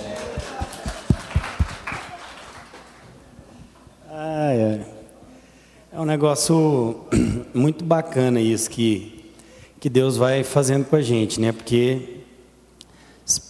[4.09, 4.85] Ah, é.
[5.93, 6.95] é um negócio
[7.53, 9.33] muito bacana isso que,
[9.79, 11.51] que Deus vai fazendo com a gente, né?
[11.51, 12.21] Porque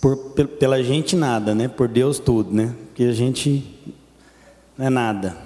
[0.01, 0.15] por,
[0.59, 1.67] pela gente nada, né?
[1.67, 2.73] Por Deus tudo, né?
[2.87, 3.75] Porque a gente
[4.77, 5.44] não é nada.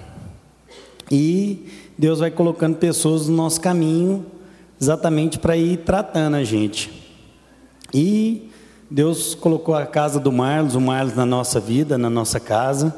[1.10, 1.66] E
[1.98, 4.24] Deus vai colocando pessoas no nosso caminho
[4.80, 6.90] exatamente para ir tratando a gente.
[7.92, 8.48] E
[8.90, 12.96] Deus colocou a casa do Marlos, o Marlos na nossa vida, na nossa casa,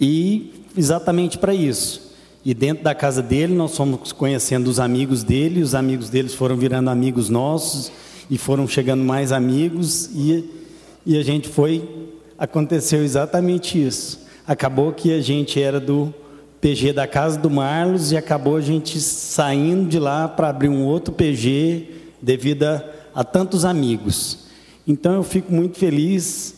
[0.00, 2.10] e exatamente para isso.
[2.44, 6.56] E dentro da casa dele, nós fomos conhecendo os amigos dele, os amigos deles foram
[6.56, 7.90] virando amigos nossos,
[8.30, 10.48] e foram chegando mais amigos, e,
[11.04, 12.08] e a gente foi.
[12.38, 14.20] Aconteceu exatamente isso.
[14.46, 16.14] Acabou que a gente era do
[16.60, 20.84] PG da casa do Marlos e acabou a gente saindo de lá para abrir um
[20.84, 21.86] outro PG
[22.20, 22.84] devido a,
[23.14, 24.46] a, tantos amigos.
[24.86, 26.56] Então eu fico muito feliz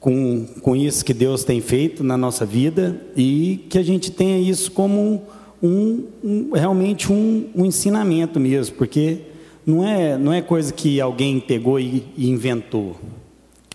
[0.00, 4.38] com, com isso que Deus tem feito na nossa vida e que a gente tenha
[4.38, 5.22] isso como
[5.62, 9.18] um, um realmente um, um, ensinamento mesmo, porque
[9.66, 12.96] não é, não é coisa que alguém pegou e, e inventou.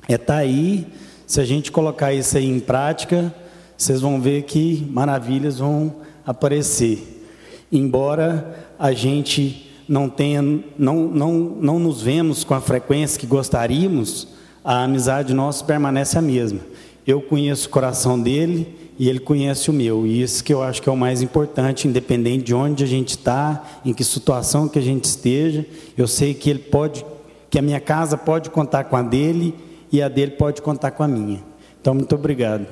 [0.08, 0.88] É estar tá aí,
[1.28, 3.34] se a gente colocar isso aí em prática,
[3.80, 7.26] vocês vão ver que maravilhas vão aparecer.
[7.72, 10.42] Embora a gente não tenha,
[10.78, 14.28] não, não, não nos vemos com a frequência que gostaríamos,
[14.66, 16.60] a amizade nossa permanece a mesma.
[17.08, 18.68] Eu conheço o coração dele
[19.00, 20.06] e ele conhece o meu.
[20.06, 23.12] E isso que eu acho que é o mais importante, independente de onde a gente
[23.12, 25.66] está, em que situação que a gente esteja.
[25.98, 27.06] Eu sei que ele pode,
[27.50, 29.56] que a minha casa pode contar com a dele
[29.90, 31.42] e a dele pode contar com a minha.
[31.80, 32.68] Então, muito obrigado.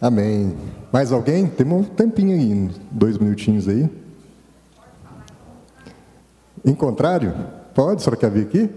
[0.00, 0.56] Amém.
[0.92, 1.46] Mais alguém?
[1.46, 3.90] Tem um tempinho aí, dois minutinhos aí.
[6.64, 7.34] Em contrário?
[7.74, 7.96] Pode?
[7.96, 8.70] A senhora quer vir aqui?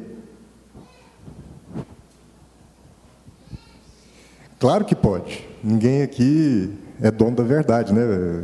[4.60, 5.48] Claro que pode.
[5.64, 8.02] Ninguém aqui é dono da verdade, né?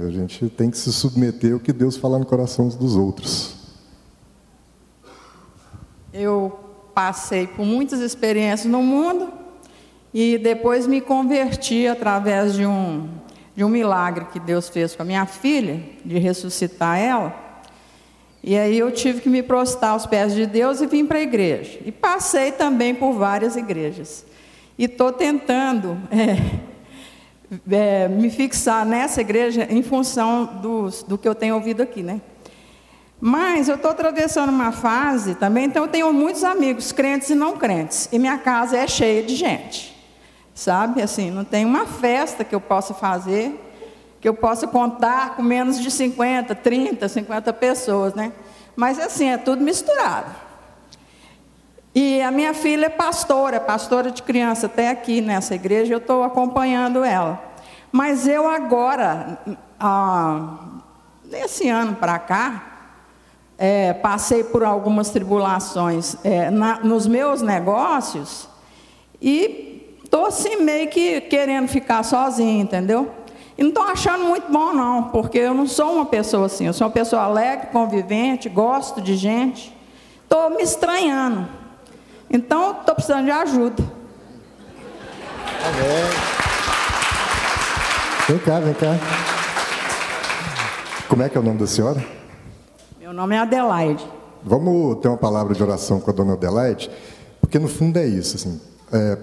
[0.07, 3.55] A gente tem que se submeter ao que Deus fala no coração dos outros.
[6.11, 6.59] Eu
[6.93, 9.36] passei por muitas experiências no mundo
[10.13, 13.09] e depois me converti através de um,
[13.55, 17.35] de um milagre que Deus fez com a minha filha, de ressuscitar ela.
[18.43, 21.21] E aí eu tive que me prostrar aos pés de Deus e vim para a
[21.21, 21.79] igreja.
[21.85, 24.25] E passei também por várias igrejas.
[24.77, 31.35] E estou tentando é, é, me fixar nessa igreja em função dos, do que eu
[31.35, 32.21] tenho ouvido aqui, né?
[33.19, 37.57] Mas eu estou atravessando uma fase também, então eu tenho muitos amigos, crentes e não
[37.57, 38.07] crentes.
[38.11, 39.96] E minha casa é cheia de gente
[40.57, 41.01] sabe?
[41.01, 43.63] Assim, não tem uma festa que eu possa fazer
[44.19, 48.31] que eu possa contar com menos de 50, 30, 50 pessoas, né?
[48.75, 50.31] Mas assim, é tudo misturado.
[51.93, 56.23] E a minha filha é pastora, pastora de criança, até aqui nessa igreja, eu estou
[56.23, 57.41] acompanhando ela.
[57.91, 59.39] Mas eu agora,
[59.79, 60.57] ah,
[61.25, 62.63] nesse ano para cá,
[63.57, 68.47] é, passei por algumas tribulações é, na, nos meus negócios
[69.19, 69.66] E
[70.07, 73.11] estou assim meio que querendo ficar sozinha, entendeu?
[73.57, 76.65] E não estou achando muito bom, não, porque eu não sou uma pessoa assim.
[76.65, 79.75] Eu sou uma pessoa alegre, convivente, gosto de gente.
[80.23, 81.47] Estou me estranhando.
[82.29, 83.83] Então, estou precisando de ajuda.
[85.65, 86.37] Amém.
[88.29, 88.95] Vem cá, vem cá.
[91.09, 92.03] Como é que é o nome da senhora?
[92.99, 94.05] Meu nome é Adelaide.
[94.43, 96.89] Vamos ter uma palavra de oração com a dona Adelaide,
[97.41, 98.35] porque no fundo é isso.
[98.35, 98.61] Assim,
[98.93, 99.17] é,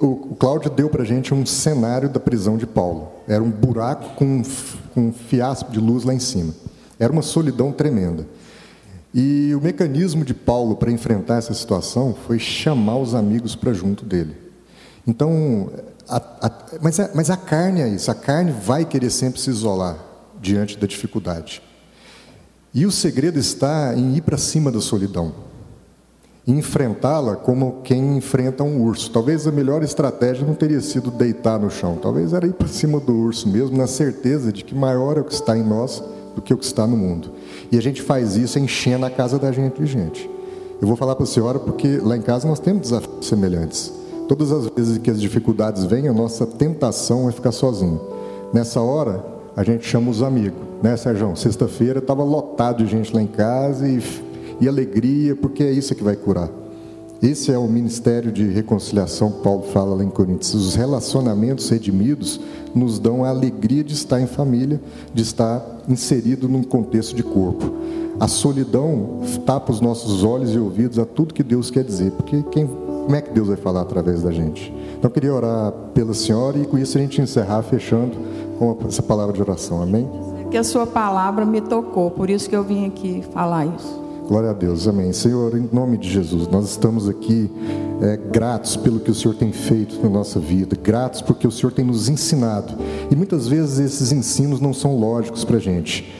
[0.00, 3.08] o, Cláudio deu para a gente um cenário da prisão de Paulo.
[3.28, 4.42] Era um buraco com
[4.96, 6.54] um fiasco de luz lá em cima.
[6.98, 8.26] Era uma solidão tremenda.
[9.14, 14.04] E o mecanismo de Paulo para enfrentar essa situação foi chamar os amigos para junto
[14.04, 14.36] dele.
[15.06, 15.70] Então,
[16.08, 16.50] a, a,
[16.82, 19.96] mas, a, mas a carne é isso, a carne vai querer sempre se isolar
[20.40, 21.62] diante da dificuldade.
[22.74, 25.45] E o segredo está em ir para cima da solidão
[26.46, 29.10] enfrentá-la como quem enfrenta um urso.
[29.10, 33.00] Talvez a melhor estratégia não teria sido deitar no chão, talvez era ir para cima
[33.00, 36.02] do urso mesmo, na certeza de que maior é o que está em nós
[36.34, 37.32] do que o que está no mundo.
[37.72, 40.30] E a gente faz isso enchendo a casa da gente de gente.
[40.80, 43.92] Eu vou falar para a senhora porque lá em casa nós temos desafios semelhantes.
[44.28, 48.00] Todas as vezes que as dificuldades vêm, a nossa tentação é ficar sozinho.
[48.52, 49.24] Nessa hora,
[49.56, 51.34] a gente chama os amigos, né, Sérgio?
[51.34, 54.00] Sexta-feira estava lotado de gente lá em casa e
[54.60, 56.50] e alegria, porque é isso que vai curar.
[57.22, 60.54] Esse é o ministério de reconciliação que Paulo fala lá em Coríntios.
[60.54, 62.38] Os relacionamentos redimidos
[62.74, 64.80] nos dão a alegria de estar em família,
[65.14, 67.72] de estar inserido num contexto de corpo.
[68.20, 72.42] A solidão tapa os nossos olhos e ouvidos a tudo que Deus quer dizer, porque
[72.50, 74.72] quem, como é que Deus vai falar através da gente?
[74.98, 78.16] Então eu queria orar pela senhora e com isso a gente encerrar fechando
[78.58, 79.82] com essa palavra de oração.
[79.82, 80.08] Amém?
[80.50, 84.05] Que a sua palavra me tocou, por isso que eu vim aqui falar isso.
[84.28, 85.12] Glória a Deus, amém.
[85.12, 87.48] Senhor, em nome de Jesus, nós estamos aqui
[88.02, 91.70] é, gratos pelo que o Senhor tem feito na nossa vida, gratos porque o Senhor
[91.70, 92.74] tem nos ensinado.
[93.08, 96.12] E muitas vezes esses ensinos não são lógicos para a gente.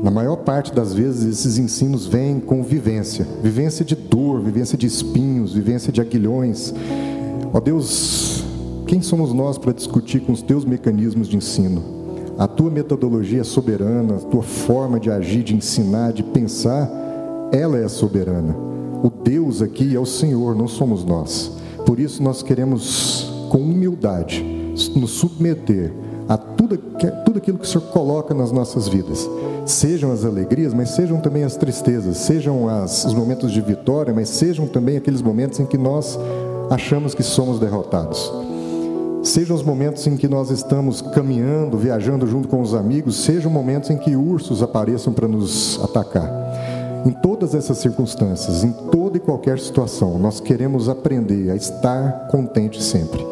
[0.00, 4.86] Na maior parte das vezes, esses ensinos vêm com vivência vivência de dor, vivência de
[4.86, 6.72] espinhos, vivência de aguilhões.
[7.52, 8.44] Ó Deus,
[8.86, 11.82] quem somos nós para discutir com os teus mecanismos de ensino?
[12.38, 17.09] A tua metodologia soberana, a tua forma de agir, de ensinar, de pensar
[17.52, 18.54] ela é soberana.
[19.02, 21.52] O Deus aqui é o Senhor, não somos nós.
[21.86, 24.44] Por isso nós queremos, com humildade,
[24.94, 25.92] nos submeter
[26.28, 26.78] a tudo,
[27.24, 29.28] tudo aquilo que o Senhor coloca nas nossas vidas.
[29.66, 34.28] Sejam as alegrias, mas sejam também as tristezas, sejam as, os momentos de vitória, mas
[34.28, 36.18] sejam também aqueles momentos em que nós
[36.70, 38.32] achamos que somos derrotados.
[39.22, 43.90] Sejam os momentos em que nós estamos caminhando, viajando junto com os amigos, sejam momentos
[43.90, 46.30] em que ursos apareçam para nos atacar.
[47.04, 52.82] Em todas essas circunstâncias, em toda e qualquer situação, nós queremos aprender a estar contente
[52.82, 53.26] sempre.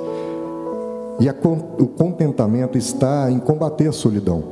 [1.20, 1.34] E a,
[1.78, 4.42] o contentamento está em combater a solidão.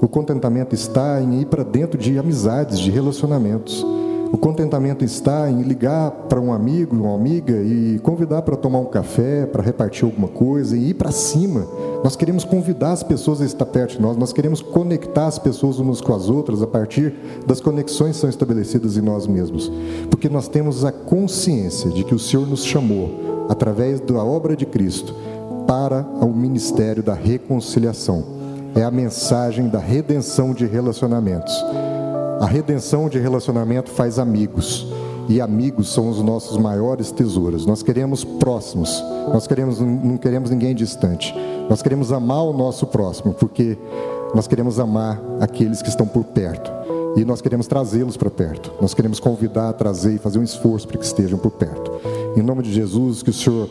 [0.00, 3.84] O contentamento está em ir para dentro de amizades, de relacionamentos.
[4.30, 8.84] O contentamento está em ligar para um amigo, uma amiga e convidar para tomar um
[8.84, 11.66] café, para repartir alguma coisa e ir para cima.
[12.04, 15.78] Nós queremos convidar as pessoas a estar perto de nós, nós queremos conectar as pessoas
[15.78, 17.14] umas com as outras a partir
[17.46, 19.72] das conexões que são estabelecidas em nós mesmos.
[20.10, 24.66] Porque nós temos a consciência de que o Senhor nos chamou, através da obra de
[24.66, 25.14] Cristo,
[25.66, 28.24] para o ministério da reconciliação.
[28.74, 31.54] É a mensagem da redenção de relacionamentos.
[32.40, 34.86] A redenção de relacionamento faz amigos.
[35.28, 37.66] E amigos são os nossos maiores tesouros.
[37.66, 39.02] Nós queremos próximos.
[39.32, 41.34] Nós queremos, não queremos ninguém distante.
[41.68, 43.76] Nós queremos amar o nosso próximo, porque
[44.34, 46.70] nós queremos amar aqueles que estão por perto.
[47.16, 48.72] E nós queremos trazê-los para perto.
[48.80, 51.90] Nós queremos convidar, trazer e fazer um esforço para que estejam por perto.
[52.36, 53.68] Em nome de Jesus, que o Senhor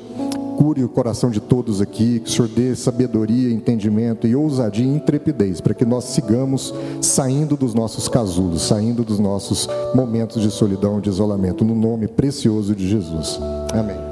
[0.57, 4.95] cure o coração de todos aqui, que o Senhor dê sabedoria, entendimento e ousadia e
[4.95, 10.99] intrepidez, para que nós sigamos saindo dos nossos casulos, saindo dos nossos momentos de solidão,
[10.99, 13.39] de isolamento, no nome precioso de Jesus.
[13.71, 14.06] Amém.